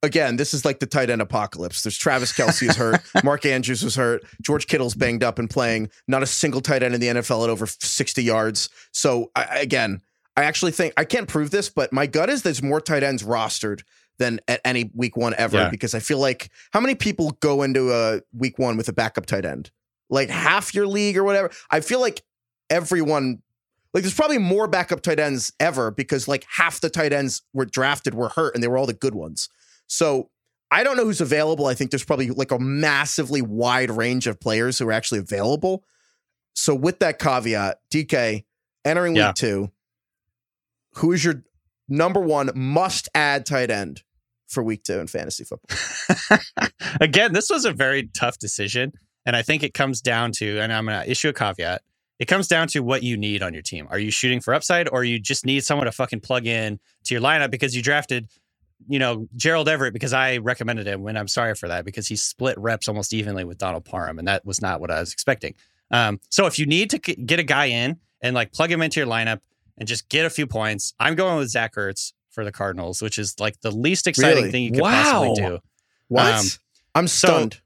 [0.03, 1.83] Again, this is like the tight end apocalypse.
[1.83, 3.01] There's Travis Kelce is hurt.
[3.23, 4.23] Mark Andrews was hurt.
[4.41, 5.89] George Kittle's banged up and playing.
[6.07, 8.69] Not a single tight end in the NFL at over 60 yards.
[8.93, 10.01] So I- again,
[10.37, 13.23] I actually think I can't prove this, but my gut is there's more tight ends
[13.23, 13.81] rostered
[14.19, 15.69] than at any week one ever Yeah.
[15.69, 19.25] because I feel like how many people go into a week one with a backup
[19.25, 19.71] tight end?
[20.09, 21.51] Like half your league or whatever.
[21.69, 22.23] I feel like
[22.69, 23.41] everyone
[23.93, 27.65] like there's probably more backup tight ends ever because like half the tight ends were
[27.65, 29.49] drafted were hurt and they were all the good ones.
[29.87, 30.29] So
[30.69, 31.65] I don't know who's available.
[31.65, 35.83] I think there's probably like a massively wide range of players who are actually available.
[36.53, 38.43] So with that caveat, DK
[38.83, 39.27] entering Yeah.
[39.27, 39.71] week two,
[40.95, 41.43] who is your
[41.87, 44.03] number one must add tight end
[44.47, 45.77] for week two in fantasy football?
[47.01, 48.91] Again, this was a very tough decision.
[49.27, 51.81] And I think it comes down to, and I'm going to issue a caveat.
[52.17, 53.85] It comes down to what you need on your team.
[53.91, 57.13] Are you shooting for upside or you just need someone to fucking plug in to
[57.13, 58.27] your lineup because you drafted,
[58.87, 62.15] you know, Gerald Everett because I recommended him when I'm sorry for that because he
[62.15, 64.17] split reps almost evenly with Donald Parham.
[64.17, 65.53] And that was not what I was expecting.
[65.91, 68.99] Um, so if you need to get a guy in and like plug him into
[68.99, 69.41] your lineup
[69.77, 70.93] and just get a few points.
[70.99, 74.51] I'm going with Zach Ertz for the Cardinals, which is like the least exciting Really?
[74.51, 75.03] thing you could Wow.
[75.03, 75.59] possibly do.
[76.07, 76.33] What?
[76.33, 76.45] Um,
[76.95, 77.61] I'm stunned.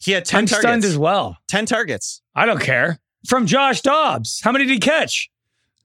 [0.00, 0.60] He had 10 I'm targets.
[0.62, 1.36] stunned as well.
[1.48, 2.22] 10 targets.
[2.34, 2.98] I don't care.
[3.26, 4.40] From Josh Dobbs.
[4.42, 5.30] How many did he catch?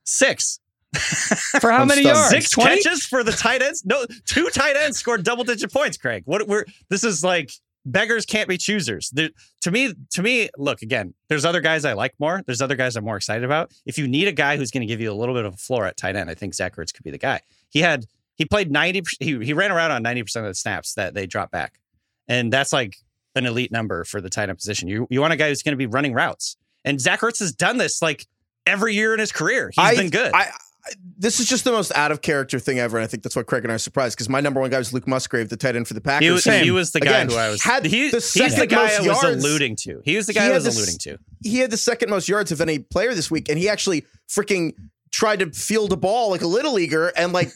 [0.03, 0.59] Six.
[1.59, 2.15] For how I'm many stunned.
[2.17, 2.29] yards?
[2.29, 2.83] Six 20?
[2.83, 3.83] catches for the tight ends.
[3.85, 5.97] No, two tight ends scored double digit points.
[5.97, 7.51] Craig, what we're this is like
[7.85, 9.09] beggars can't be choosers.
[9.11, 9.29] There,
[9.61, 11.15] to me, to me, look again.
[11.29, 12.43] There's other guys I like more.
[12.45, 13.71] There's other guys I'm more excited about.
[13.87, 15.57] If you need a guy who's going to give you a little bit of a
[15.57, 17.41] floor at tight end, I think Zach Ertz could be the guy.
[17.69, 18.05] He had
[18.35, 19.01] he played ninety.
[19.19, 21.79] He he ran around on ninety percent of the snaps that they dropped back,
[22.27, 22.97] and that's like
[23.35, 24.87] an elite number for the tight end position.
[24.87, 27.51] You you want a guy who's going to be running routes, and Zach Ertz has
[27.53, 28.25] done this like
[28.65, 29.71] every year in his career.
[29.75, 30.31] He's I- been good.
[30.33, 30.49] I,
[30.85, 33.37] I, this is just the most out of character thing ever, and I think that's
[33.37, 35.55] why Craig and I are surprised because my number one guy was Luke Musgrave, the
[35.55, 36.25] tight end for the Packers.
[36.25, 37.63] He was, he was the guy Again, who I was.
[37.63, 39.43] had he- the he's the second guy most I was yards.
[39.45, 40.01] alluding to.
[40.03, 41.17] He was the guy I had was this- alluding to.
[41.41, 44.73] he had the second most yards of any player this week, and he actually freaking
[45.11, 47.53] tried to field a ball like a little leaguer, and like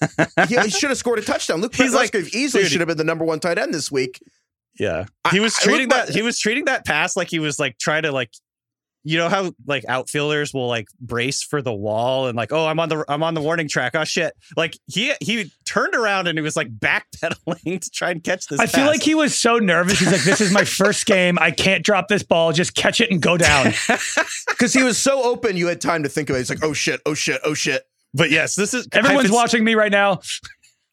[0.47, 1.59] he, he should have scored a touchdown.
[1.59, 4.21] Luke He's like, Musgrave easily should have been the number one tight end this week.
[4.79, 6.13] Yeah, he was I treating look that.
[6.13, 8.31] He was treating that pass like he was like trying to like,
[9.03, 12.79] you know how like outfielders will like brace for the wall and like, oh, I'm
[12.79, 13.95] on the I'm on the warning track.
[13.95, 14.33] Oh shit!
[14.55, 18.59] Like he he turned around and he was like backpedaling to try and catch this.
[18.59, 19.99] I feel like he was so nervous.
[19.99, 21.37] He's like, this is my first game.
[21.39, 22.51] I can't drop this ball.
[22.51, 23.73] Just catch it and go down.
[24.49, 26.39] Because he was so open, you had time to think about it.
[26.39, 27.83] He's like, oh shit, oh shit, oh shit.
[28.13, 30.21] But yes, this is Everyone's watching me right now.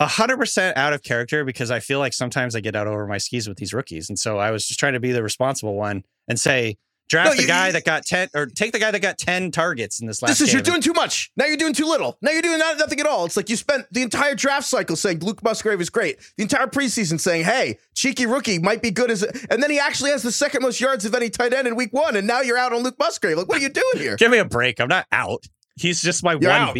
[0.00, 3.06] A hundred percent out of character because I feel like sometimes I get out over
[3.06, 5.74] my skis with these rookies, and so I was just trying to be the responsible
[5.76, 6.76] one and say
[7.08, 9.50] draft No, the you- guy that got ten or take the guy that got ten
[9.50, 10.38] targets in this last.
[10.38, 11.30] This is you're doing too much.
[11.36, 12.16] Now you're doing too little.
[12.22, 13.24] Now you're doing not, nothing at all.
[13.26, 16.18] It's like you spent the entire draft cycle saying Luke Musgrave is great.
[16.38, 19.78] The entire preseason saying, "Hey, cheeky rookie might be good as," a, and then he
[19.78, 22.40] actually has the second most yards of any tight end in week one, and now
[22.40, 23.36] you're out on Luke Musgrave.
[23.36, 24.16] Like, what are you doing here?
[24.16, 24.80] Give me a break.
[24.80, 25.44] I'm not out.
[25.76, 26.74] He's just my You're one out.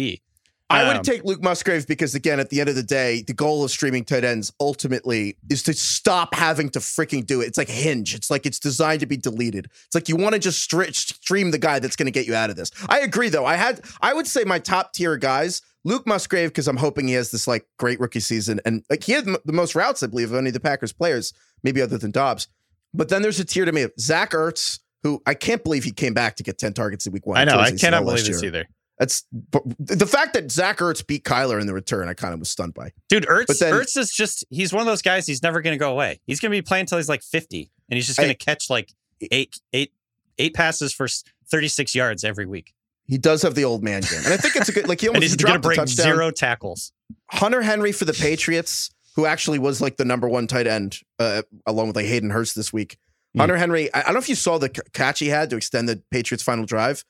[0.69, 3.33] I Um, would take Luke Musgrave because, again, at the end of the day, the
[3.33, 7.45] goal of streaming tight ends ultimately is to stop having to freaking do it.
[7.45, 8.15] It's like a Hinge.
[8.15, 9.65] It's like it's designed to be deleted.
[9.85, 12.49] It's like you want to just stream the guy that's going to get you out
[12.49, 12.71] of this.
[12.89, 13.45] I agree, though.
[13.45, 17.13] I had, I would say my top tier guys, Luke Musgrave, because I'm hoping he
[17.13, 20.07] has this like great rookie season, and like he had m- the most routes, I
[20.07, 21.31] believe, of any of the Packers players,
[21.63, 22.47] maybe other than Doubs.
[22.91, 25.91] But then there's a tier to me of Zach Ertz, who I can't believe he
[25.91, 27.37] came back to get 10 targets in week one.
[27.37, 27.59] I know.
[27.59, 28.65] I cannot believe this either.
[28.97, 32.07] That's the fact that Zach Ertz beat Kyler in the return.
[32.07, 32.91] I kind of was stunned by.
[33.09, 35.79] Dude, Ertz, then- Ertz is just, he's one of those guys, he's never going to
[35.79, 36.21] go away.
[36.25, 38.69] He's going to be playing until he's like 50, and he's just going to catch
[38.69, 38.93] like
[39.31, 39.91] eight, eight,
[40.37, 41.07] eight passes for
[41.49, 42.73] 36 yards every week.
[43.07, 44.87] He does have the old man game, and I think it's a good.
[44.87, 46.05] Like he almost he's he going to break touchdown.
[46.05, 46.91] zero tackles.
[47.29, 51.43] Hunter Henry for the Patriots, who actually was like the number one tight end, uh,
[51.67, 52.97] along with like Hayden Hurst this week.
[53.33, 53.41] Hmm.
[53.41, 56.01] Hunter Henry, I, don't know if you saw the catch he had to extend the
[56.09, 57.05] Patriots' final drive.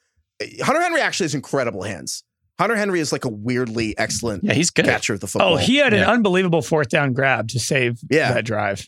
[0.61, 2.23] Hunter Henry actually has incredible hands.
[2.59, 4.86] Hunter Henry is like a weirdly excellent Yeah, he's good.
[4.86, 5.53] catcher of the oh, football.
[5.55, 8.33] Oh, he had an unbelievable fourth down grab to save Yeah.
[8.33, 8.88] that drive.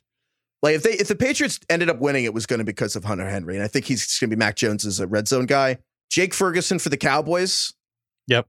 [0.63, 2.95] Like if they if the Patriots ended up winning, it was going to be because
[2.95, 5.27] of Hunter Henry, and I think he's going to be Mac Jones as a red
[5.27, 5.77] zone guy.
[6.09, 7.73] Jake Ferguson for the Cowboys.
[8.27, 8.47] Yep.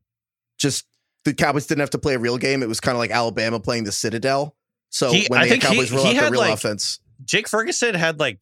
[0.58, 0.86] Just
[1.24, 2.62] the Cowboys didn't have to play a real game.
[2.62, 4.56] It was kind of like Alabama playing the Citadel.
[4.90, 7.00] So He- when I the think he- Cowboys roll he out the real like- offense,
[7.28, 8.40] Jake Ferguson had like,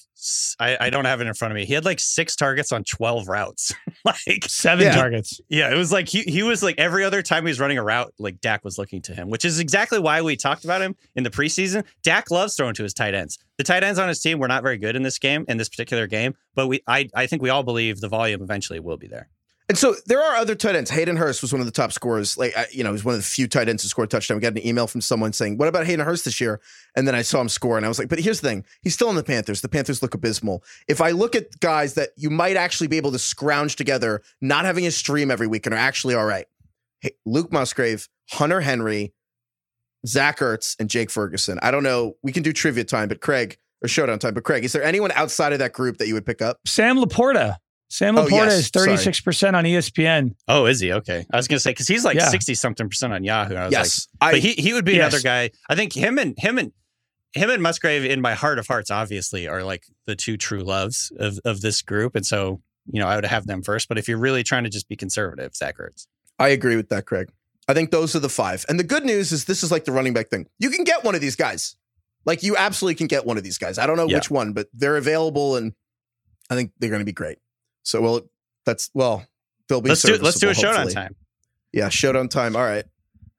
[0.60, 1.66] I don't have it in front of me.
[1.66, 3.74] He had like six targets on 12 routes.
[4.04, 4.94] like, Seven Yeah.
[4.94, 5.40] targets.
[5.48, 7.82] yeah, it was like he, he was like every other time he was running a
[7.82, 10.94] route, like Dak was looking to him, which is exactly why we talked about him
[11.16, 11.84] in the preseason.
[12.04, 13.38] Dak loves throwing to his tight ends.
[13.58, 15.68] The tight ends on his team were not very good in this game, in this
[15.68, 19.08] particular game, but we I, I think we all believe the volume eventually will be
[19.08, 19.28] there.
[19.68, 20.90] And so there are other tight ends.
[20.90, 22.38] Hayden Hurst was one of the top scorers.
[22.38, 24.08] Like I, you know, he was one of the few tight ends to score a
[24.08, 24.36] touchdown.
[24.36, 26.60] We got an email from someone saying, "What about Hayden Hurst this year?"
[26.94, 28.94] And then I saw him score, and I was like, "But here's the thing: he's
[28.94, 29.62] still in the Panthers.
[29.62, 30.62] The Panthers look abysmal.
[30.86, 34.64] If I look at guys that you might actually be able to scrounge together, not
[34.64, 36.46] having a stream every week, and are actually all right,
[37.00, 39.14] hey, Luke Musgrave, Hunter Henry,
[40.06, 41.58] Zach Ertz, and Jake Ferguson.
[41.60, 42.14] I don't know.
[42.22, 44.34] We can do trivia time, but Craig or showdown time.
[44.34, 46.60] But Craig, is there anyone outside of that group that you would pick up?
[46.66, 47.56] Sam LaPorta.
[47.88, 48.52] Sam Oh, LaPorta yes.
[48.54, 50.34] is 36% on ESPN.
[50.48, 50.92] Oh, is he?
[50.92, 51.24] Okay.
[51.32, 52.28] I was gonna say because he's like Yeah.
[52.28, 53.54] 60 something percent on Yahoo.
[53.54, 54.32] I was like, Yes, I.
[54.32, 55.12] but he he would be Yes.
[55.12, 55.50] another guy.
[55.68, 56.72] I think him and him and
[57.32, 61.12] him and Musgrave in my heart of hearts obviously are like the two true loves
[61.18, 62.60] of of this group, and so
[62.90, 63.88] you know I would have them first.
[63.88, 66.06] But if you're really trying to just be conservative, Zach Ertz.
[66.38, 67.30] I agree with that, Craig.
[67.68, 68.64] I think those are the five.
[68.68, 70.46] And the good news is this is like the running back thing.
[70.58, 71.76] You can get one of these guys.
[72.24, 73.78] Like you absolutely can get one of these guys.
[73.78, 74.16] I don't know Yeah.
[74.16, 75.72] which one, but they're available and
[76.50, 77.38] I think they're going to be great.
[77.86, 78.20] So well,
[78.64, 79.24] that's well,
[79.68, 80.94] they'll be Let's do let's do a serviceable, showdown hopefully.
[80.94, 81.16] time.
[81.72, 82.56] Yeah, showdown time.
[82.56, 82.84] All right.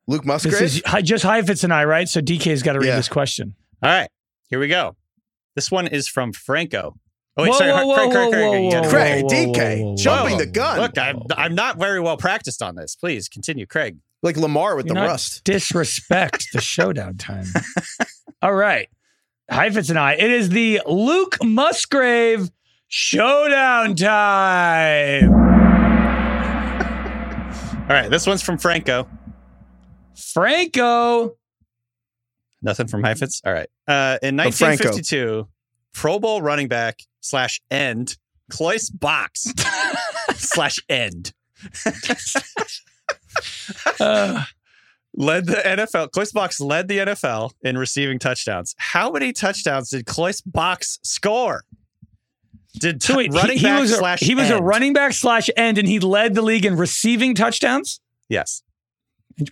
[0.08, 0.58] Luke Musgrave.
[0.58, 2.08] This is hi- just Heifetz and I, right?
[2.08, 2.96] So DK's got to read Yeah.
[2.96, 3.56] this question.
[3.84, 4.10] All right,
[4.50, 4.96] here we go.
[5.56, 6.96] This one is from Franco.
[7.36, 9.30] Oh wait, Whoa, sorry, whoa, Craig, whoa, Craig, Craig, whoa, Craig, you whoa, Craig, whoa,
[9.30, 10.40] DK, whoa, whoa, jumping whoa.
[10.40, 10.80] the gun.
[10.80, 12.96] Look, I'm I'm not very well practiced on this.
[12.96, 13.98] Please continue, Craig.
[14.24, 15.44] Like Lamar with You're the not rust.
[15.44, 17.46] Disrespect the showdown time.
[18.42, 18.88] All right.
[19.52, 20.14] Heifetz and I.
[20.14, 22.50] It is the Luke Musgrave
[22.88, 25.34] showdown time.
[27.90, 29.08] All right, this one's from Franco.
[30.16, 31.38] Franco.
[32.62, 33.42] Nothing from Heifetz.
[33.46, 33.70] All right.
[33.88, 35.48] Uh, in Oh, 1952,
[35.94, 38.18] Pro Bowl running back slash end
[38.52, 39.54] Cloyce Box
[40.36, 41.34] slash end
[44.00, 44.44] Uh,
[45.16, 46.12] led the NFL.
[46.12, 48.76] Cloyce Box led the NFL in receiving touchdowns.
[48.78, 51.64] How many touchdowns did Cloyce Box score?
[52.80, 55.14] Did so wait, he- running he, back was a, slash he was a running back
[55.14, 58.00] slash end, and he led the league in receiving touchdowns.
[58.30, 58.64] Yes.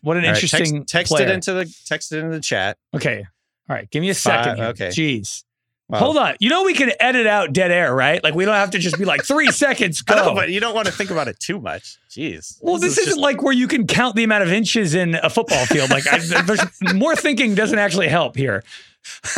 [0.01, 2.77] What an right, interesting text, it into the text it into the chat.
[2.95, 3.25] okay,
[3.69, 4.57] all right, give me a second.
[4.57, 4.65] here.
[4.65, 4.87] okay.
[4.89, 5.43] jeez.
[5.87, 5.99] Wow.
[5.99, 6.35] Hold on.
[6.39, 8.23] You know we can edit out dead air, right?
[8.23, 10.01] Like we don't have to just be like three seconds.
[10.01, 10.15] Go.
[10.15, 11.99] Know, but you don't want to think about it too much.
[12.09, 12.57] Jeez.
[12.59, 15.13] Well, this, is isn't just- like where you can count the amount of inches in
[15.13, 15.91] a football field.
[15.91, 16.59] Like, I, there's
[16.95, 18.63] more thinking doesn't actually help here.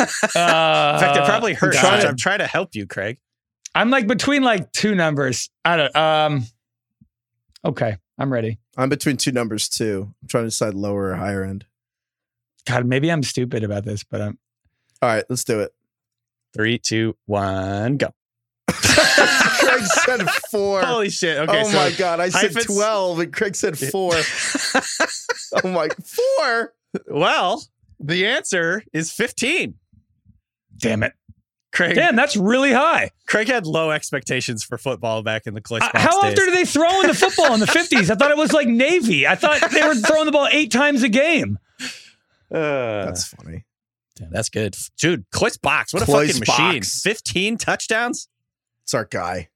[0.04, 1.82] In fact, it probably hurts.
[1.82, 2.02] God.
[2.02, 3.18] I'm trying to help you, Craig.
[3.78, 5.50] I'm like between like two numbers.
[5.64, 5.96] I don't.
[5.96, 6.46] Um.
[7.64, 8.58] Okay, I'm ready.
[8.76, 10.12] I'm between two numbers too.
[10.20, 11.64] I'm trying to decide lower or higher end.
[12.66, 14.38] God, maybe I'm stupid about this, but I'm.
[15.00, 15.72] All right, let's do it.
[16.54, 18.08] Three, two, one, go.
[18.68, 20.82] Craig said four.
[20.82, 21.38] Holy shit.
[21.38, 21.60] Okay.
[21.60, 24.12] oh so my god, I said Heifetz- 12 and Craig said four.
[25.62, 26.74] oh my, four?
[27.06, 27.64] well,
[28.00, 29.74] the answer is 15.
[30.78, 31.12] Damn it!
[31.78, 33.10] Craig Damn, that's really high.
[33.28, 36.32] Craig had low expectations for football back in the Cloyce Uh, Box how days.
[36.32, 38.10] often do they throw in the football in the 50s?
[38.10, 39.28] I thought it was like Navy.
[39.28, 41.58] I thought they were throwing the ball eight times a game.
[42.50, 43.64] Uh, That's funny.
[44.16, 44.74] damn, that's good.
[44.98, 46.80] Dude, Cloyce Box, what a Cloyce fucking machine.
[46.80, 47.00] Box.
[47.02, 48.28] 15 touchdowns?
[48.82, 49.48] It's our guy.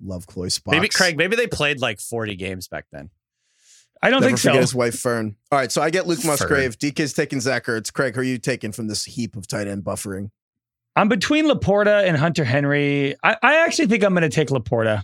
[0.00, 0.74] Love Cloyce Box.
[0.76, 3.10] Maybe Craig, maybe they played like 40 games back then.
[4.02, 4.60] I don't Never think forget so.
[4.60, 5.34] his wife Fern.
[5.50, 6.78] All right, so I get Luke Musgrave.
[6.78, 7.90] DK's taking Zach Ertz.
[7.92, 10.30] Craig, who are you taking from this heap of tight end buffering?
[10.96, 13.14] I'm between LaPorta and Hunter Henry.
[13.22, 15.02] I, I actually think I'm going to take LaPorta.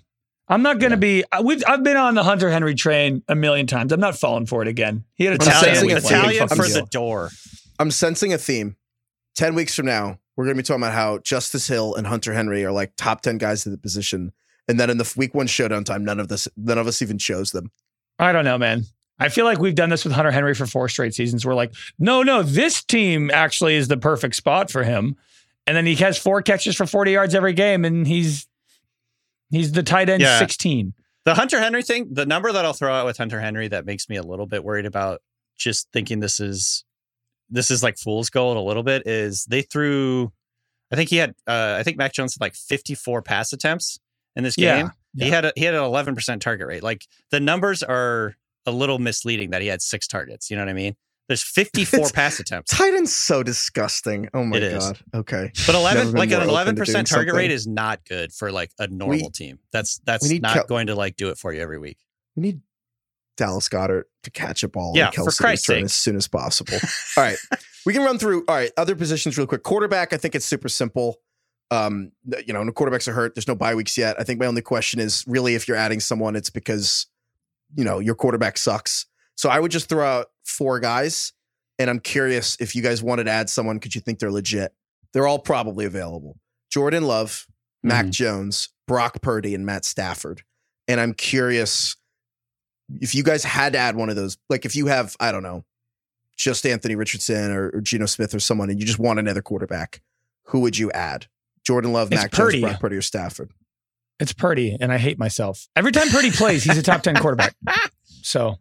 [0.49, 1.25] I'm not going to be.
[1.33, 3.93] I- We've I've been on the Hunter Henry train a million times.
[3.93, 5.05] I'm not falling for it again.
[5.15, 7.31] He had a I'm sensing week a Italian I'm for the door.
[7.79, 8.77] I'm sensing a theme.
[9.37, 12.33] 10 weeks from now, we're going to be talking about how Justice Hill and Hunter
[12.35, 14.33] Henry are like top 10 guys to the position.
[14.69, 17.17] And then in the week one showdown time, none of this, none of us even
[17.19, 17.71] chose them.
[18.19, 18.85] I don't know, man.
[19.19, 21.47] I feel like we've done this with Hunter Henry for four straight seasons.
[21.47, 25.17] We're like, no, no, this team actually is the perfect spot for him.
[25.71, 28.49] And then he has four catches for 40 yards every game, and he's
[29.51, 30.41] he's the tight end Yeah.
[30.41, 30.95] 16.
[31.25, 34.09] The Hunter Henry thing, the number that I'll throw out with Hunter Henry that makes
[34.09, 35.23] me a little bit worried about
[35.57, 36.85] just thinking this is
[37.51, 40.33] this is like fool's gold a little bit is they threw
[40.91, 44.01] I think he had uh I think Mac Jones had like 54 pass attempts
[44.35, 44.91] in this Yeah, game.
[45.17, 46.83] He had a he had an 11% target rate.
[46.83, 48.35] Like the numbers are
[48.67, 50.97] a little misleading that he had six targets, you know what I mean?
[51.31, 52.73] There's 54 It's- pass attempts.
[52.77, 54.29] Tight end's so disgusting.
[54.35, 54.85] Oh my It is.
[54.85, 54.99] God.
[55.15, 55.53] Okay.
[55.65, 56.75] But 11 like an 11%
[57.09, 59.61] target doing rate is not good for like a normal team.
[59.73, 61.99] That's that's not Kel- going to like do it for you every week.
[62.35, 62.61] We need
[63.37, 65.85] Dallas Goedert to catch a ball Yeah, for Christ's sake.
[65.85, 66.75] as soon as possible.
[67.17, 67.39] all right.
[67.87, 69.63] We can run through all right, other positions real quick.
[69.63, 71.21] Quarterback, I think it's super simple.
[71.71, 72.11] Um,
[72.45, 73.37] you know, no quarterbacks are hurt.
[73.37, 74.17] There's no bye weeks yet.
[74.19, 77.07] I think my only question is really if you're adding someone, it's because
[77.77, 79.07] you know your quarterback sucks.
[79.41, 81.33] So I would just throw out four guys,
[81.79, 84.75] and I'm curious if you guys wanted to add someone because you think they're legit.
[85.15, 86.39] They're all probably available.
[86.71, 87.47] Jordan Love,
[87.83, 88.11] Mac Mhm.
[88.11, 90.43] Jones, Brock Purdy, and Matt Stafford.
[90.87, 91.97] And I'm curious
[93.01, 95.43] if you guys had to add one of those, like if you have, I don't
[95.43, 95.65] know,
[96.37, 100.03] just Anthony Richardson or, or Geno Smith or someone, and you just want another quarterback,
[100.49, 101.29] who would you add?
[101.67, 102.61] Jordan Love, It's Mac Purdy.
[102.61, 103.53] Jones, Brock Purdy, or Stafford?
[104.19, 105.67] It's Purdy, and I hate myself.
[105.75, 107.55] Every time Purdy plays, he's a top 10 quarterback.
[108.23, 108.59] So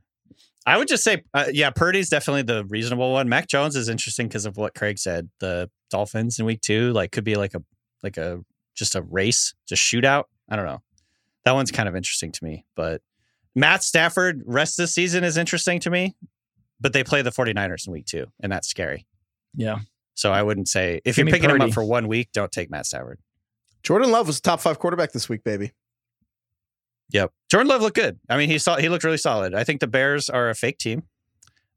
[0.65, 3.29] I would just say, uh, yeah, Purdy's definitely the reasonable one.
[3.29, 5.29] Mac Jones is interesting because of what Craig said.
[5.39, 7.63] The Dolphins in week two, like, could be like a
[8.03, 8.41] like a
[8.75, 10.25] just a race, just shootout.
[10.49, 10.81] I don't know.
[11.45, 12.65] That one's kind of interesting to me.
[12.75, 13.01] But
[13.55, 16.15] Matt Stafford, rest of the season is interesting to me.
[16.81, 19.05] But they play the 49ers in week two, and that's scary.
[19.53, 19.79] yeah,
[20.13, 22.51] So I wouldn't say if Give you're me picking him up for one week, don't
[22.51, 23.19] take Matt Stafford.
[23.83, 25.71] Jordan Love was top five quarterback this week, baby.
[27.11, 27.31] Yep.
[27.49, 28.19] Jordan Love looked good.
[28.29, 29.53] I mean, he saw he looked really solid.
[29.55, 31.03] I think the Bears are a fake team.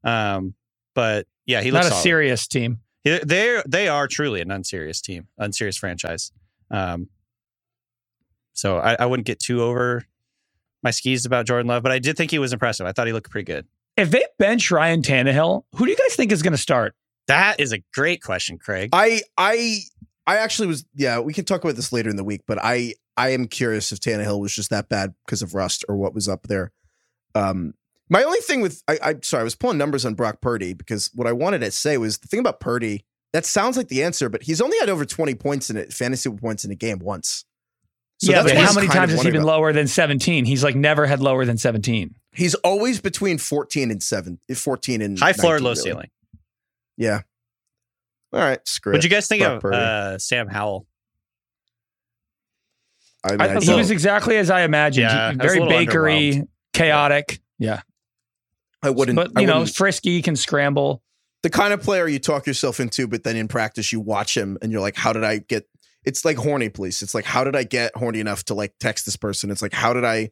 [0.03, 0.53] Um,
[0.93, 2.01] but yeah, he not a solid.
[2.01, 2.79] serious team.
[3.03, 6.31] He- They they are truly an unserious team, unserious franchise.
[6.69, 7.09] Um,
[8.53, 10.05] so I, I wouldn't get too over
[10.83, 12.85] my skis about Jordan Love, but I did think he was impressive.
[12.85, 13.65] I thought he looked pretty good.
[13.97, 16.95] If they bench Ryan Tannehill, who do you guys think is going to start?
[17.27, 18.89] That is a great question, Craig.
[18.93, 19.79] I I
[20.27, 20.85] I actually was.
[20.93, 23.91] Yeah, we can talk about this later in the week, but I I am curious
[23.91, 26.71] if Tannehill was just that bad because of rust or what was up there.
[27.35, 27.73] Um,
[28.09, 31.09] my only thing with I, I sorry, I was pulling numbers on Brock Purdy because
[31.13, 33.05] what I wanted to say was the thing about Purdy.
[33.31, 36.29] That sounds like the answer, but he's only had over twenty points in it, fantasy
[36.29, 37.45] points in a game once.
[38.19, 39.47] So yeah, that's but how many times has he been about.
[39.47, 40.45] lower than 17?
[40.45, 42.15] He's like never had lower than 17.
[42.31, 45.81] He's always between fourteen and seven, fourteen and High floor, 19, low really.
[45.81, 46.09] ceiling.
[46.95, 47.21] Yeah.
[48.31, 49.09] All right, screw What'd it.
[49.09, 50.87] you guys think Brock of uh, Sam Howell?
[53.23, 55.03] I, mean, I, I he was exactly as I imagined.
[55.09, 56.43] Yeah, He- I was a very little bakery,
[56.73, 57.39] chaotic.
[57.57, 57.81] Yeah.
[58.81, 59.15] I wouldn't.
[59.15, 61.01] But, I you know, wouldn't- frisky, can scramble.
[61.41, 64.57] the kind of player you talk yourself into, but then in practice you watch him
[64.61, 65.67] and you're like, how did I get?
[66.05, 67.01] It's like horny police.
[67.01, 69.51] It's like, how did I get horny enough to like text this person?
[69.51, 70.31] It's like, how did I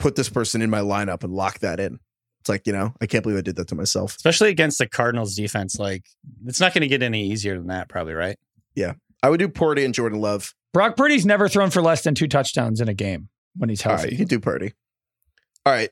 [0.00, 2.00] put this person in my lineup and lock that in?
[2.40, 4.16] It's like, you know, I can't believe I did that to myself.
[4.16, 5.78] Especially against the Cardinals defense.
[5.78, 6.04] Like,
[6.46, 8.36] it's not going to get any easier than that, probably, right?
[8.74, 8.94] Yeah.
[9.22, 10.52] I would do Purdy and Jordan Love.
[10.74, 13.92] Brock Purdy's never thrown for less than two touchdowns in a game when he's All
[13.92, 14.12] right, healthy.
[14.14, 14.72] you can do Purdy.
[15.64, 15.88] All right,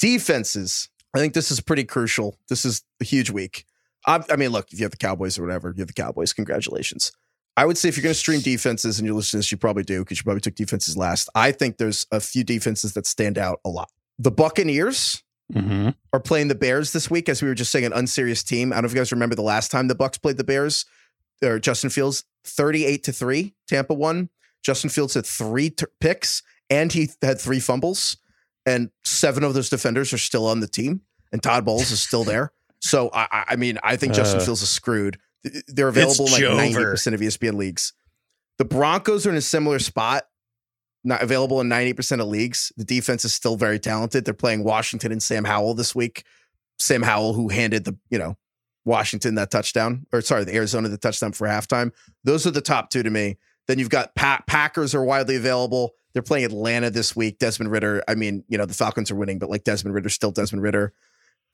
[0.00, 0.88] defenses.
[1.14, 2.38] I think this is pretty crucial.
[2.48, 3.66] This is a huge week.
[4.06, 6.32] I, I mean, look, if you have the Cowboys or whatever, you have the Cowboys.
[6.32, 7.12] Congratulations.
[7.56, 9.58] I would say if you're going to stream defenses and you're listening to this, you
[9.58, 11.28] probably do because you probably took defenses last.
[11.34, 13.90] I think there's a few defenses that stand out a lot.
[14.18, 15.90] The Buccaneers Mm-hmm.
[16.14, 18.72] are playing the Bears this week, as we were just saying, an unserious team.
[18.72, 20.86] I don't know if you guys remember the last time the Bucks played the Bears
[21.44, 23.54] or Justin Fields, 38 to 3.
[23.68, 24.28] Tampa won.
[24.62, 28.16] Justin Fields had three t- picks and he had three fumbles,
[28.64, 31.00] and seven of those defenders are still on the team,
[31.32, 32.52] and Todd Bowles is still there.
[32.84, 35.16] So I, I- mean, I think Justin Uh, Fields is screwed.
[35.68, 36.56] They're available in like Jover.
[36.56, 37.92] ninety percent of ESPN leagues.
[38.58, 40.24] The Broncos are in a similar spot,
[41.04, 42.72] not available in ninety percent of leagues.
[42.76, 44.24] The defense is still very talented.
[44.24, 46.24] They're playing Washington and Sam Howell this week.
[46.76, 48.36] Sam Howell, who handed the you know
[48.84, 51.92] Washington that touchdown, or sorry, the Arizona the touchdown for halftime.
[52.24, 53.38] Those are the top two to me.
[53.68, 55.92] Then you've got pa- Packers are widely available.
[56.12, 57.38] They're playing Atlanta this week.
[57.38, 58.02] Desmond Ridder.
[58.08, 60.92] I mean, you know, the Falcons are winning, but like Desmond Ridder, still Desmond Ridder.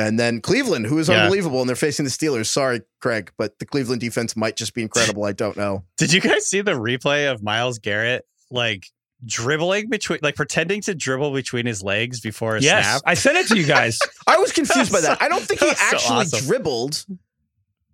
[0.00, 1.22] And then Cleveland, who is Yeah.
[1.24, 2.46] unbelievable, and they're facing the Steelers.
[2.46, 5.24] Sorry, Craig, but the Cleveland defense might just be incredible.
[5.24, 5.84] I don't know.
[5.98, 8.86] Did you guys see the replay of Myles Garrett like
[9.24, 13.02] dribbling between, like pretending to dribble between his legs before a Yes, snap?
[13.06, 13.98] I sent it to you guys.
[14.26, 15.20] I was confused by that.
[15.20, 16.46] I don't think he That's so actually awesome.
[16.46, 17.04] dribbled.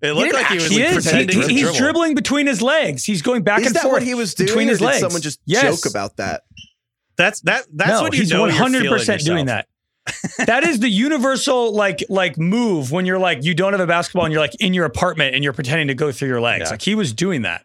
[0.02, 0.86] It looked didn't like he was like.
[0.88, 3.04] He- pretending he- he's dribbling between his legs.
[3.04, 4.48] He's going back Is and forth what he was doing?
[4.48, 5.00] between his legs.
[5.00, 5.62] someone just Yes.
[5.80, 6.42] joke about that?
[7.16, 7.64] That's that.
[7.72, 9.66] That's no, you he's one hundred percent doing that.
[10.46, 14.24] that is the universal like like move when you're like you don't have a basketball
[14.26, 16.64] and you're like in your apartment and you're pretending to go through your legs.
[16.66, 16.70] Yeah.
[16.72, 17.64] Like he was doing that.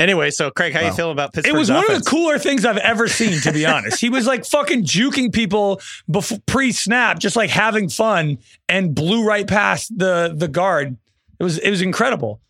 [0.00, 0.86] Anyway, so Craig, how Wow.
[0.88, 1.98] you feel about Pittsburgh's It was one offense?
[1.98, 4.00] of the cooler things I've ever seen, to be honest.
[4.00, 5.80] He was like fucking juking people
[6.10, 8.38] before pre-snap, just like having fun,
[8.68, 10.96] and blew right past the the guard.
[11.38, 12.40] It was it was incredible.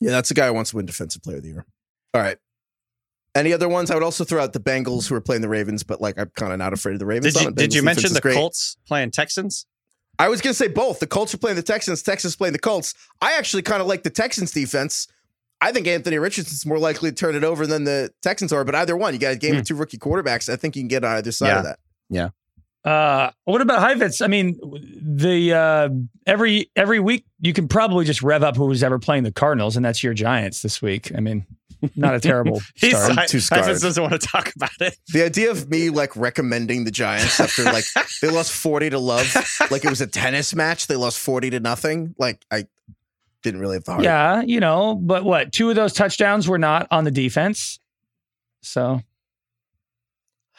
[0.00, 1.66] Yeah, that's the guy who wants to win Defensive Player of the Year.
[2.14, 2.36] All right.
[3.34, 3.90] Any other ones?
[3.90, 6.30] I would also throw out the Bengals who are playing the Ravens, but like I'm
[6.36, 7.34] kind of not afraid of the Ravens.
[7.34, 8.34] Did you did you mention the great.
[8.34, 9.66] Colts playing Texans?
[10.18, 10.98] I was going to say both.
[10.98, 12.02] The Colts are playing the Texans.
[12.02, 12.92] Texans playing the Colts.
[13.22, 15.06] I actually kind of like the Texans defense.
[15.60, 18.64] I think Anthony Richardson's more likely to turn it over than the Texans are.
[18.64, 20.48] But either one, you got a game with two rookie quarterbacks.
[20.52, 21.58] I think you can get on either side Yeah.
[21.58, 21.78] of that.
[22.10, 22.28] Yeah.
[22.84, 24.20] Uh, what about Heifetz?
[24.22, 24.58] I mean,
[25.02, 25.88] the uh,
[26.26, 29.84] every every week you can probably just rev up who's ever playing the Cardinals, and
[29.84, 31.10] that's your Giants this week.
[31.14, 31.44] I mean,
[31.96, 33.18] not a terrible He's start.
[33.18, 33.64] I, too I scarred.
[33.64, 34.96] just doesn't want to talk about it.
[35.12, 37.84] The idea of me like recommending the Giants after like
[38.22, 39.34] they lost 40 to love,
[39.72, 40.86] like it was a tennis match.
[40.86, 42.14] They lost 40 to nothing.
[42.16, 42.66] Like I
[43.42, 44.04] didn't really have the heart.
[44.04, 45.52] Yeah, you know, but what?
[45.52, 47.78] Two of those touchdowns were not on the defense,
[48.62, 49.00] so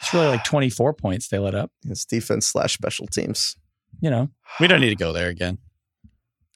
[0.00, 1.70] it's really like twenty four points they let up.
[1.86, 3.56] It's defense slash special teams.
[4.00, 4.28] You know,
[4.60, 5.58] We don't need to go there again.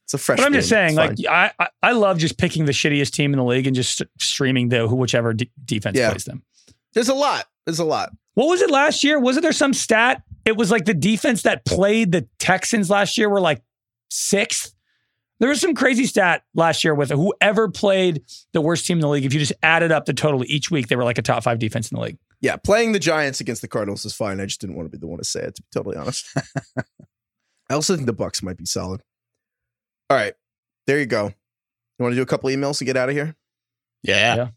[0.05, 0.39] It's a fresh.
[0.39, 0.95] but I'm just game.
[0.97, 1.53] saying, It's like.
[1.59, 4.69] I, I I love just picking the shittiest team in the league and just streaming
[4.69, 6.11] the who whichever de- defense Yeah.
[6.11, 6.43] plays them.
[6.95, 7.47] there's a lot.
[7.67, 8.13] There's a lot.
[8.35, 9.19] What was it last year?
[9.19, 10.23] Wasn't there some stat?
[10.45, 13.63] It was like the defense that played the Texans last year were like
[14.11, 14.75] sixth.
[15.41, 18.23] There was some crazy stat last year with whoever played
[18.53, 19.25] the worst team in the league.
[19.25, 21.59] If you just added up the total each week, they were like a top five
[21.59, 22.19] defense in the league.
[22.41, 24.41] Yeah, playing the Giants against the Cardinals is fine.
[24.41, 25.57] I just didn't want to be the one to say it.
[25.57, 26.27] To be totally honest.
[27.71, 29.01] I also think the Bucks might be solid.
[30.11, 30.35] All right,
[30.87, 31.27] there you go.
[31.99, 33.35] You want to do a couple emails to get out of here?
[34.03, 34.37] Yeah.
[34.37, 34.49] Yeah.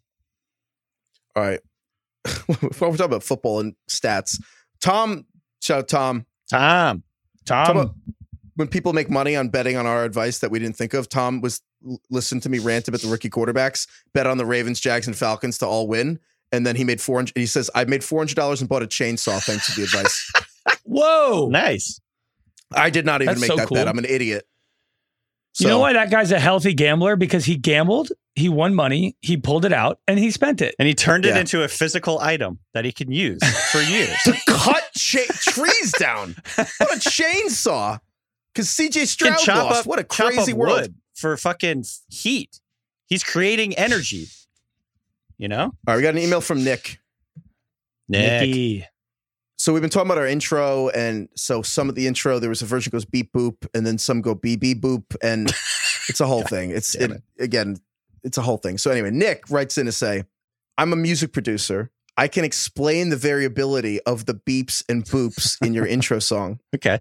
[1.35, 1.59] All right.
[2.47, 4.41] We're talking about football and stats.
[4.81, 5.25] Tom,
[5.61, 6.25] shout out Tom.
[6.49, 7.03] Tom.
[7.45, 7.95] Talk Tom, about
[8.57, 11.07] when people make money on betting on our advice that we didn't think of.
[11.09, 14.79] Tom was l- listened to me rant about the rookie quarterbacks, bet on the Ravens,
[14.79, 16.19] Jags, and Falcons to all win,
[16.51, 17.37] and then he made four hundred.
[17.37, 20.31] He says, "I made four hundred dollars and bought a chainsaw thanks to the advice."
[20.83, 21.99] whoa, Nice.
[22.75, 23.87] I did not even That's make so that bet.
[23.87, 24.45] I'm an idiot.
[25.59, 27.15] You know why that guy's a healthy gambler?
[27.15, 30.75] Because he gambled, he won money, he pulled it out, and he spent it.
[30.77, 31.39] And he turned it Yeah.
[31.39, 33.39] into a physical item that he can use
[33.71, 34.15] for years.
[34.25, 36.35] to cut cha- trees down.
[36.57, 37.99] What a chainsaw!
[38.57, 39.79] Because CJ He can Stroud chop lost.
[39.81, 40.81] up, what a chop crazy up world!
[40.81, 42.59] wood for fucking heat.
[43.05, 44.25] He's creating energy.
[45.37, 45.65] You know?
[45.65, 46.99] All right, we got an email from Nick.
[48.09, 48.83] Nicky.
[49.57, 52.63] So we've been talking about our intro, and so some of the intro there was
[52.63, 55.49] a version goes beep boop, and then some go beep beep boop, and
[56.09, 56.71] it's a whole thing.
[56.71, 57.77] It's damn it, again,
[58.23, 58.79] it's a whole thing.
[58.79, 60.23] So anyway, Nick writes in to say,
[60.79, 61.91] "I'm a music producer.
[62.17, 66.59] I can explain the variability of the beeps and boops in your intro song.
[66.75, 66.99] Okay.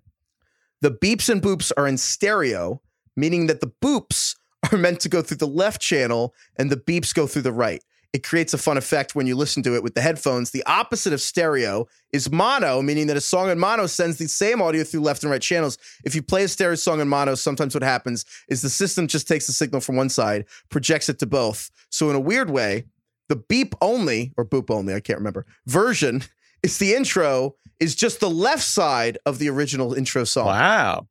[0.83, 2.81] The beeps and boops are in stereo,
[3.17, 4.37] meaning that the boops
[4.73, 7.83] are meant to go through the left channel and the beeps go through the right.
[8.13, 10.51] It creates a fun effect when you listen to it with the headphones.
[10.51, 14.63] The opposite of stereo is mono, meaning that a song in mono sends the same
[14.63, 15.77] audio through left and right channels.
[16.03, 19.29] If you play a stereo song in mono, sometimes what happens is the system just
[19.29, 21.71] takes the signal from one side, projects it to both.
[21.91, 22.85] So, in a weird way,
[23.29, 26.23] the beep only, or boop only, I can't remember, version
[26.63, 30.47] is the intro, is just the left side of the original intro song.
[30.47, 31.07] Wow.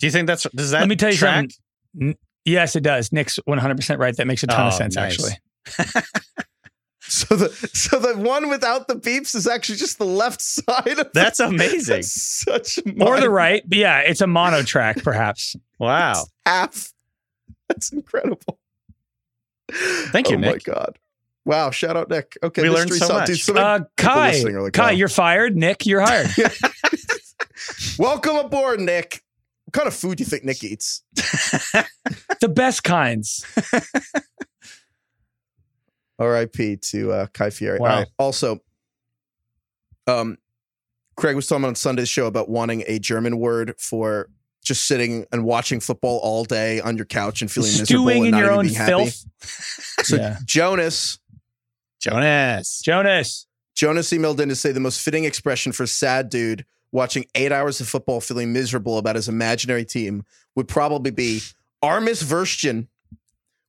[0.00, 1.34] Do you think that's does that Let me tell you track?
[1.94, 2.08] something.
[2.10, 3.12] N- Yes, it does.
[3.12, 4.16] Nick's 100% right.
[4.16, 5.12] That makes a ton of Oh, sense, nice.
[5.12, 6.02] actually.
[7.10, 11.10] So the so the one without the beeps is actually just the left side of
[11.14, 11.96] That's amazing.
[11.96, 13.62] That's such Or the right.
[13.66, 15.56] But yeah, it's a mono track, perhaps.
[15.78, 16.26] Wow.
[16.44, 16.92] half.
[17.68, 18.58] That's incredible.
[19.72, 20.66] Thank you, oh Nick.
[20.68, 20.98] my god.
[21.48, 22.36] Wow, shout out Nick.
[22.42, 23.12] Okay, We learned so solved.
[23.14, 23.26] much.
[23.28, 24.90] Dude, so Uh, Kai, like, Kai, wow.
[24.90, 25.56] you're fired.
[25.56, 26.28] Nick, you're hired.
[27.98, 29.22] Welcome aboard, Nick.
[29.64, 31.02] What kind of food do you think Nick eats?
[31.14, 33.46] the best kinds.
[36.18, 36.76] R.I.P.
[36.76, 37.78] to uh, Kai Fieri.
[37.78, 37.88] Wow.
[37.90, 38.08] All right.
[38.18, 38.58] Also,
[40.06, 40.36] um,
[41.16, 44.28] Craig was talking on Sunday's show about wanting a German word for
[44.62, 48.26] just sitting and watching football all day on your couch and feeling miserable Stewing and
[48.26, 49.10] in not your even own being happy.
[50.02, 50.36] So Yeah.
[50.44, 51.18] Jonas,
[52.00, 52.80] Jonas.
[52.84, 53.46] Jonas.
[53.74, 57.80] Jonas emailed in to say the most fitting expression for sad dude watching eight hours
[57.80, 60.24] of football feeling miserable about his imaginary team
[60.56, 61.40] would probably be
[61.82, 62.88] Armis Verstjen,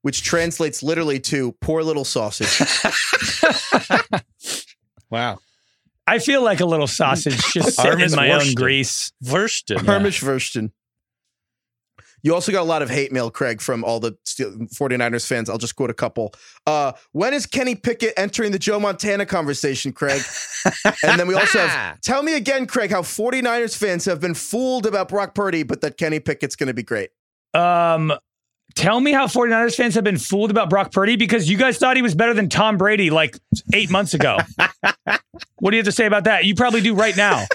[0.02, 2.60] which translates literally to poor little sausage.
[5.12, 5.40] Wow.
[6.06, 8.56] I feel like a little sausage just sitting in Armis my own Wursten.
[8.56, 9.12] grease.
[9.22, 9.90] Verston.
[9.90, 10.72] Armis Verstjen.
[12.24, 15.50] You also got a lot of hate mail, Craig, from all the Steel- 49ers fans.
[15.50, 16.34] I'll just quote a couple.
[16.66, 20.22] Uh, when is Kenny Pickett entering the Joe Montana conversation, Craig?
[21.04, 24.86] and then we also have, tell me again, Craig, how 49ers fans have been fooled
[24.86, 27.10] about Brock Purdy, but that Kenny Pickett's going to be great.
[27.54, 28.14] Um,
[28.76, 31.96] tell me how 49ers fans have been fooled about Brock Purdy because you guys thought
[31.96, 33.38] he was better than Tom Brady like
[33.74, 34.38] eight months ago.
[35.60, 36.46] what do you have to say about that?
[36.46, 37.46] You probably do right now.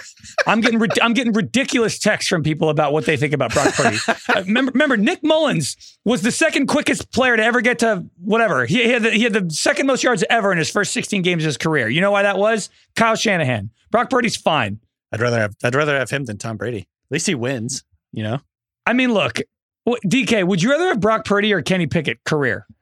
[0.46, 3.98] I'm getting I'm getting ridiculous texts from people about what they think about Brock Purdy.
[4.08, 8.66] Uh, remember, remember, Nick Mullens was the second quickest player to ever get to whatever.
[8.66, 11.22] He, he had the, he had the second most yards ever in his first 16
[11.22, 11.88] games of his career.
[11.88, 12.70] You know why that was?
[12.96, 13.70] Kyle Shanahan.
[13.90, 14.80] Brock Purdy's fine.
[15.12, 16.80] I'd rather have I'd rather have him than Tom Brady.
[16.80, 18.40] At least he wins, you know?
[18.86, 19.38] I mean, look,
[19.84, 22.66] what- DK, would you rather have Brock Purdy or Kenny Pickett career?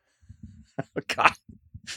[0.96, 1.32] Oh God.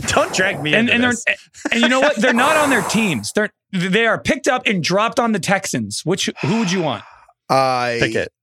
[0.08, 1.36] Don't drag me and into and they're
[1.72, 2.18] and you know what?
[2.18, 3.32] They're not on their teams.
[3.34, 6.02] They're they are picked up and dropped on the Texans.
[6.04, 7.04] Which who would you want?
[7.50, 8.34] I, Pickett.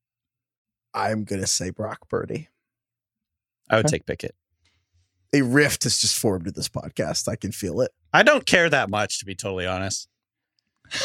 [0.95, 2.49] I'm going to say Brock Purdy.
[3.69, 4.35] I would take Pickett.
[5.35, 7.29] A rift has just formed with this podcast.
[7.29, 7.91] I can feel it.
[8.13, 10.09] I don't care that much, to be totally honest.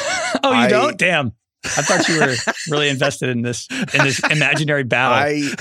[0.44, 0.98] Oh, you I- don't?
[0.98, 1.34] Damn.
[1.78, 2.36] I thought you were
[2.70, 5.18] really invested in this in this imaginary battle.
[5.18, 5.54] I,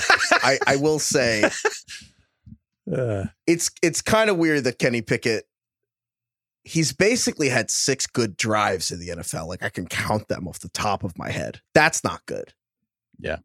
[0.43, 1.49] I, I will say
[2.91, 5.45] Uh, it's it's kind of weird that Kenny Pickett
[6.63, 9.47] he's basically had six good drives in the NFL.
[9.47, 11.61] Like I can count them off the top of my head.
[11.73, 12.53] That's not good.
[13.19, 13.37] Yeah.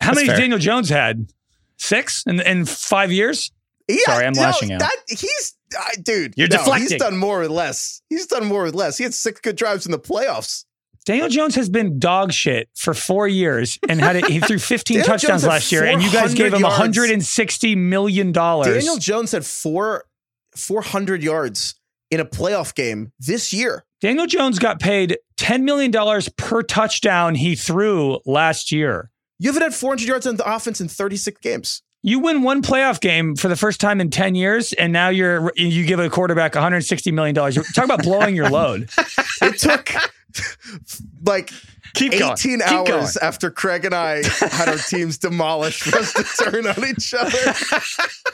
[0.00, 0.36] How That's many fair.
[0.36, 1.32] Daniel Jones had?
[1.76, 3.50] Six in in five years?
[3.88, 4.80] Yeah, Sorry, I'm no, lashing out.
[4.80, 6.34] That, he's uh, dude.
[6.36, 6.90] You're no, deflecting.
[6.90, 8.02] He's done more with less.
[8.10, 8.98] He's done more with less.
[8.98, 10.64] He had six good drives in the playoffs.
[11.08, 14.26] Daniel Jones has been dog shit for four years and had it.
[14.26, 18.74] He threw 15 touchdowns last year, and you guys gave him 160 million dollars.
[18.74, 20.04] Daniel Jones had four
[20.54, 21.76] four hundred yards
[22.10, 23.86] in a playoff game this year.
[24.02, 25.90] Daniel Jones got paid $10 million
[26.36, 29.10] per touchdown he threw last year.
[29.38, 31.82] You haven't had four hundred yards on the offense in thirty six games.
[32.02, 35.52] You win one playoff game for the first time in 10 years, and now you're
[35.56, 37.34] you give a quarterback $160 million.
[37.34, 38.90] Talk about blowing your load.
[39.40, 39.92] It took
[41.24, 41.50] like
[41.94, 43.06] Keep 18 Keep hours going.
[43.22, 47.38] after Craig and I had our teams demolished for us to turn on each other.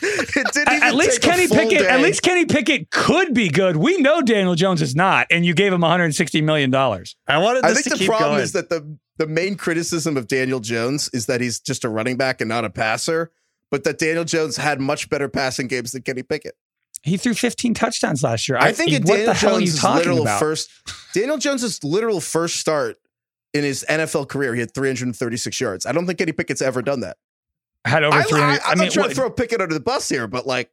[0.07, 2.90] It didn't even At, at least take a Kenny full Pickett, at least Kenny Pickett
[2.90, 3.76] could be good.
[3.76, 6.74] We know Daniel Jones is not, and you gave him $160 million.
[6.74, 8.42] I wanted I think to the keep problem going.
[8.42, 12.16] is that the the main criticism of Daniel Jones is that he's just a running
[12.16, 13.30] back and not a passer,
[13.70, 16.57] but that Daniel Jones had much better passing games than Kenny Pickett.
[17.05, 18.57] He threw 15 touchdowns last year.
[18.59, 20.40] I, think in what Daniel the hell are you talking literal about?
[20.40, 20.70] first
[21.12, 22.96] Daniel Jones's literal first start
[23.52, 25.86] in his NFL career, he had 336 yards.
[25.86, 27.18] I don't think Kenny Pickett's ever done that.
[27.84, 28.46] had over I, 300.
[28.46, 30.46] I, I, I'm mean, not trying what- to throw Pickett under the bus here, but
[30.46, 30.70] like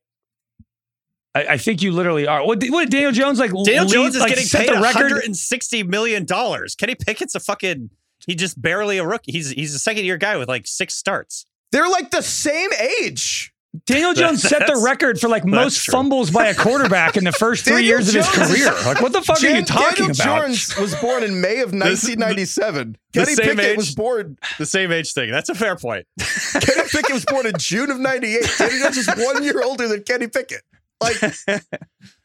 [1.35, 2.45] I, I think you literally are.
[2.45, 3.51] What, did- what Daniel Jones like?
[3.51, 5.03] Daniel lead- Jones is like, getting set paid the record.
[5.03, 6.75] 160 million dollars.
[6.75, 7.89] Kenny Pickett's a fucking.
[8.27, 9.31] He just barely a rookie.
[9.31, 11.45] He's he's a second year guy with like six starts.
[11.71, 12.69] they're like the same
[13.01, 13.50] age.
[13.85, 15.91] Daniel Jones set the record for like most true.
[15.93, 18.73] fumbles by a quarterback in the first three Daniel years of his Jones is- career.
[18.85, 20.41] Like, what the fuck are you Jan- talking Daniel about?
[20.47, 22.97] Jones was born in May of 1997.
[23.13, 24.37] the Kenny same Pickett age- was born.
[24.57, 25.31] The same age thing.
[25.31, 26.05] That's a fair point.
[26.19, 28.55] Kenny Pickett was born in June of '98.
[28.57, 30.63] Daniel Jones is one year older than Kenny Pickett.
[30.99, 31.15] Like,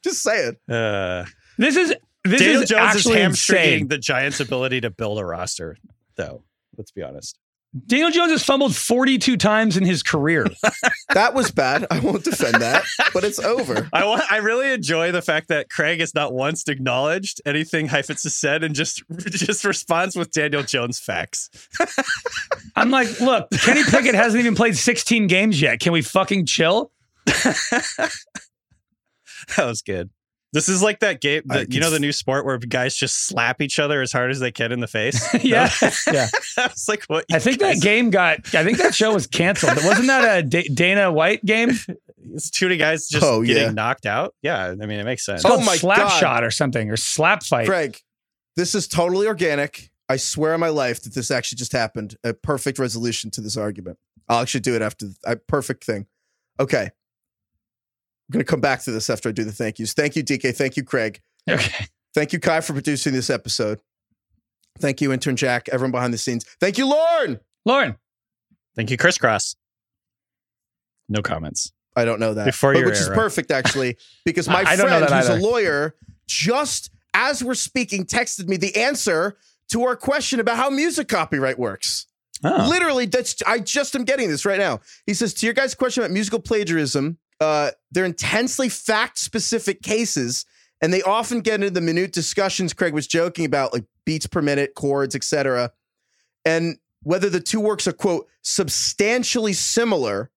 [0.04, 0.56] just saying.
[0.68, 1.24] Uh,
[1.58, 1.94] This is
[2.24, 3.88] this Daniel is Jones is actually hamstringing insane.
[3.88, 5.76] the Giants' ability to build a roster,
[6.16, 6.42] though.
[6.76, 7.38] Let's be honest.
[7.86, 10.46] Daniel Jones has fumbled 42 times in his career.
[11.14, 11.86] That was bad.
[11.90, 13.88] I won't defend that, but it's over.
[13.92, 18.24] I want, I really enjoy the fact that Craig has not once acknowledged anything Heifetz
[18.24, 21.48] has said and just just responds with Daniel Jones facts.
[22.76, 25.80] I'm like, look, Kenny Pickett hasn't even played 16 games yet.
[25.80, 26.90] Can we fucking chill?
[29.56, 30.10] That was good.
[30.52, 33.26] This is like that game, I that, you know, the new sport where guys just
[33.26, 35.20] slap each other as hard as they can in the face.
[35.44, 35.68] yeah,
[36.10, 36.28] yeah.
[36.56, 37.24] I was like, what?
[37.32, 38.54] I think that guys- game got.
[38.54, 39.76] I think that show was canceled.
[39.84, 41.70] Wasn't that a Dana White game?
[41.70, 41.86] It's
[42.34, 43.70] It's two guys just Oh, getting yeah.
[43.70, 44.34] knocked out.
[44.42, 45.44] Yeah, I mean, it makes sense.
[45.44, 46.18] Oh called my slap God.
[46.18, 47.66] shot or something or slap fight.
[47.68, 47.98] Craig,
[48.56, 49.90] this is totally organic.
[50.08, 52.16] I swear on my life that this actually just happened.
[52.24, 53.98] A perfect resolution to this argument.
[54.28, 55.06] I'll actually do it after.
[55.24, 56.06] I perfect thing.
[56.58, 56.90] Okay.
[58.28, 59.92] I'm going to come back to this after I do the thank yous.
[59.92, 60.54] Thank you, DK.
[60.56, 61.20] Thank you, Craig.
[61.48, 61.86] Okay.
[62.14, 63.78] Thank you, Kai, for producing this episode.
[64.78, 66.44] Thank you, intern Jack, everyone behind the scenes.
[66.60, 67.38] Thank you, Lauren.
[67.64, 67.96] Lauren,
[68.74, 69.56] Thank you, crisscross.
[71.08, 71.72] No comments.
[71.96, 72.44] I don't know that.
[72.44, 75.16] Before but, your which is perfect, actually, because my I- I don't know friend, that
[75.22, 75.38] who's either.
[75.38, 75.94] a lawyer,
[76.28, 79.36] just as we're speaking, texted me the answer
[79.70, 82.06] to our question about how music copyright works.
[82.44, 82.66] Oh.
[82.68, 84.80] Literally, that's I just am getting this right now.
[85.06, 90.44] He says to your guys' question about musical plagiarism, uh, they're intensely fact-specific cases,
[90.80, 94.42] and they often get into the minute discussions Craig was joking about, like beats per
[94.42, 95.72] minute, chords, etc.
[96.44, 100.30] And whether the two works are quote substantially similar,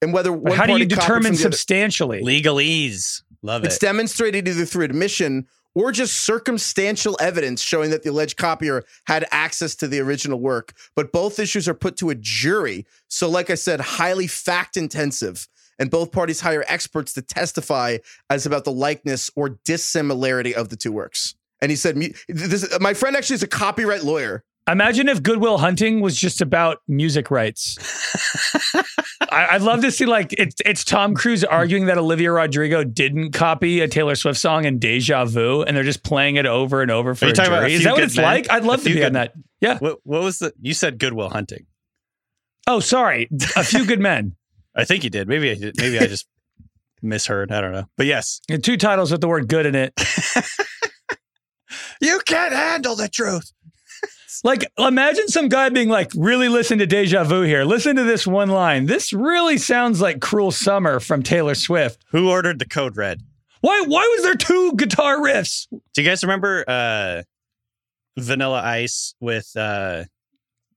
[0.00, 2.22] and whether one how do you determine from other- substantially?
[2.22, 3.22] Legalese.
[3.42, 3.76] Love it's it.
[3.76, 9.26] It's demonstrated either through admission or just circumstantial evidence showing that the alleged copier had
[9.30, 10.74] access to the original work.
[10.94, 12.86] But both issues are put to a jury.
[13.08, 15.48] So, like I said, highly fact intensive.
[15.78, 17.98] And both parties hire experts to testify
[18.30, 21.34] as about the likeness or dissimilarity of the two works.
[21.60, 21.96] And he said,
[22.28, 24.44] this, my friend actually is a copyright lawyer.
[24.68, 27.76] Imagine if Good Will Hunting was just about music rights.
[29.32, 33.32] I, I'd love to see like it's it's Tom Cruise arguing that Olivia Rodrigo didn't
[33.32, 36.92] copy a Taylor Swift song in Deja Vu, and they're just playing it over and
[36.92, 37.74] over for Are you a talking about A jury.
[37.78, 38.24] Is that what it's Men?
[38.24, 38.50] like?
[38.50, 39.34] I'd love A to Few be on that.
[39.60, 39.78] Yeah.
[39.78, 40.52] What, what was the?
[40.60, 41.66] You said Good Will Hunting.
[42.68, 43.28] Oh, sorry.
[43.56, 44.36] A few good men.
[44.74, 45.28] I think you did.
[45.28, 45.74] Maybe I did.
[45.78, 46.26] Maybe I just
[47.02, 47.52] misheard.
[47.52, 47.86] I don't know.
[47.96, 49.92] But yes, And two titles with the word good in it.
[52.00, 53.52] you can't handle the truth.
[54.44, 57.64] Like, imagine some guy being like, really listen to Deja Vu here.
[57.64, 58.86] Listen to this one line.
[58.86, 62.02] This really sounds like Cruel Summer from Taylor Swift.
[62.10, 63.20] Who ordered the code red?
[63.60, 65.68] Why why was there two guitar riffs?
[65.70, 67.22] Do you guys remember uh,
[68.18, 69.48] Vanilla Ice with?
[69.54, 70.04] Uh,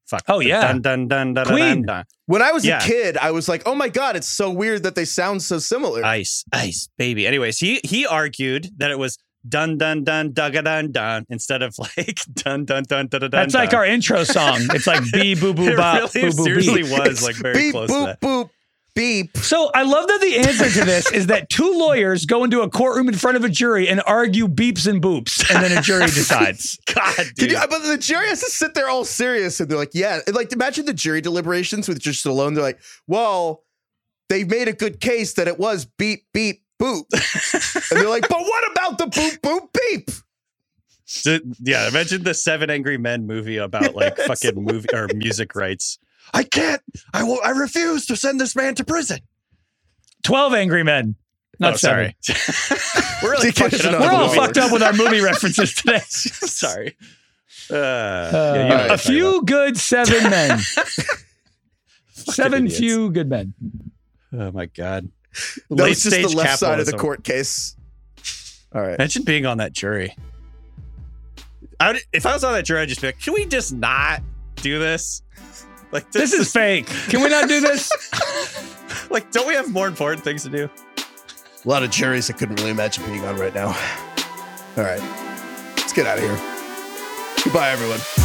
[0.07, 0.21] fuck.
[0.27, 0.61] Oh, yeah.
[0.61, 1.75] Dun dun dun dun dun, Queen.
[1.81, 2.03] dun dun.
[2.27, 2.83] When I was Yeah.
[2.83, 5.59] a kid, I was like, oh my God, it's so weird that they sound so
[5.59, 6.03] similar.
[6.05, 7.27] Ice, ice, baby.
[7.27, 11.77] Anyways, he he argued that it was dun dun dun dun dun dun instead of
[11.79, 13.29] like dun dun dun dun dun.
[13.29, 13.61] That's dun.
[13.65, 14.57] like our intro song.
[14.73, 16.91] It's like bee boo boo It bop really boo boo seriously beep.
[16.99, 18.21] was like very beep, close to boop, that.
[18.21, 18.49] boop,
[18.95, 19.35] beep.
[19.37, 22.69] So I love that the answer to this is that two lawyers go into a
[22.69, 26.05] courtroom in front of a jury and argue beeps and boops, and then a jury
[26.05, 26.79] decides.
[26.93, 27.51] God, dude.
[27.51, 30.19] you, but the jury has to sit there all serious and they're like, yeah.
[30.25, 32.53] And, Like, imagine the jury deliberations with just alone.
[32.55, 33.63] They're like, well,
[34.29, 37.03] they made a good case that it was beep, beep, boop.
[37.91, 40.09] and they're like, but what about the boop, boop, beep?
[41.07, 44.27] So, yeah, imagine the Seven Angry Men movie about like Yes.
[44.27, 45.99] fucking movie or music rights.
[46.35, 46.81] I can't.
[47.13, 47.39] I will.
[47.43, 49.19] I refuse to send this man to prison.
[50.23, 51.15] Twelve angry men.
[51.59, 52.13] Not oh, seven.
[52.21, 52.35] sorry.
[53.23, 54.01] We're really Take it fucking as up.
[54.01, 55.99] We're all fucked up with our movie references today.
[55.99, 56.97] sorry.
[57.71, 60.59] Uh, Uh, yeah, you know what a I'm talking few good seven men.
[62.11, 62.77] seven idiots.
[62.79, 63.53] few good men.
[64.33, 65.09] Oh my god.
[65.69, 67.75] No, it's just the stage left side of the court case.
[68.73, 68.95] All right.
[68.95, 70.15] Imagine being on that jury.
[71.79, 73.73] I would, if I was on that jury, I'd just be like, "Can we just
[73.73, 74.21] not
[74.57, 75.21] do this?
[75.95, 76.87] Like This is fake.
[77.07, 77.89] Can we not do this?
[79.09, 80.69] like, don't we have more important things to do?
[80.97, 83.67] A lot of juries I couldn't really imagine being on right now.
[84.75, 84.99] All right,
[85.77, 86.37] let's get out of here.
[87.45, 88.24] Goodbye, everyone.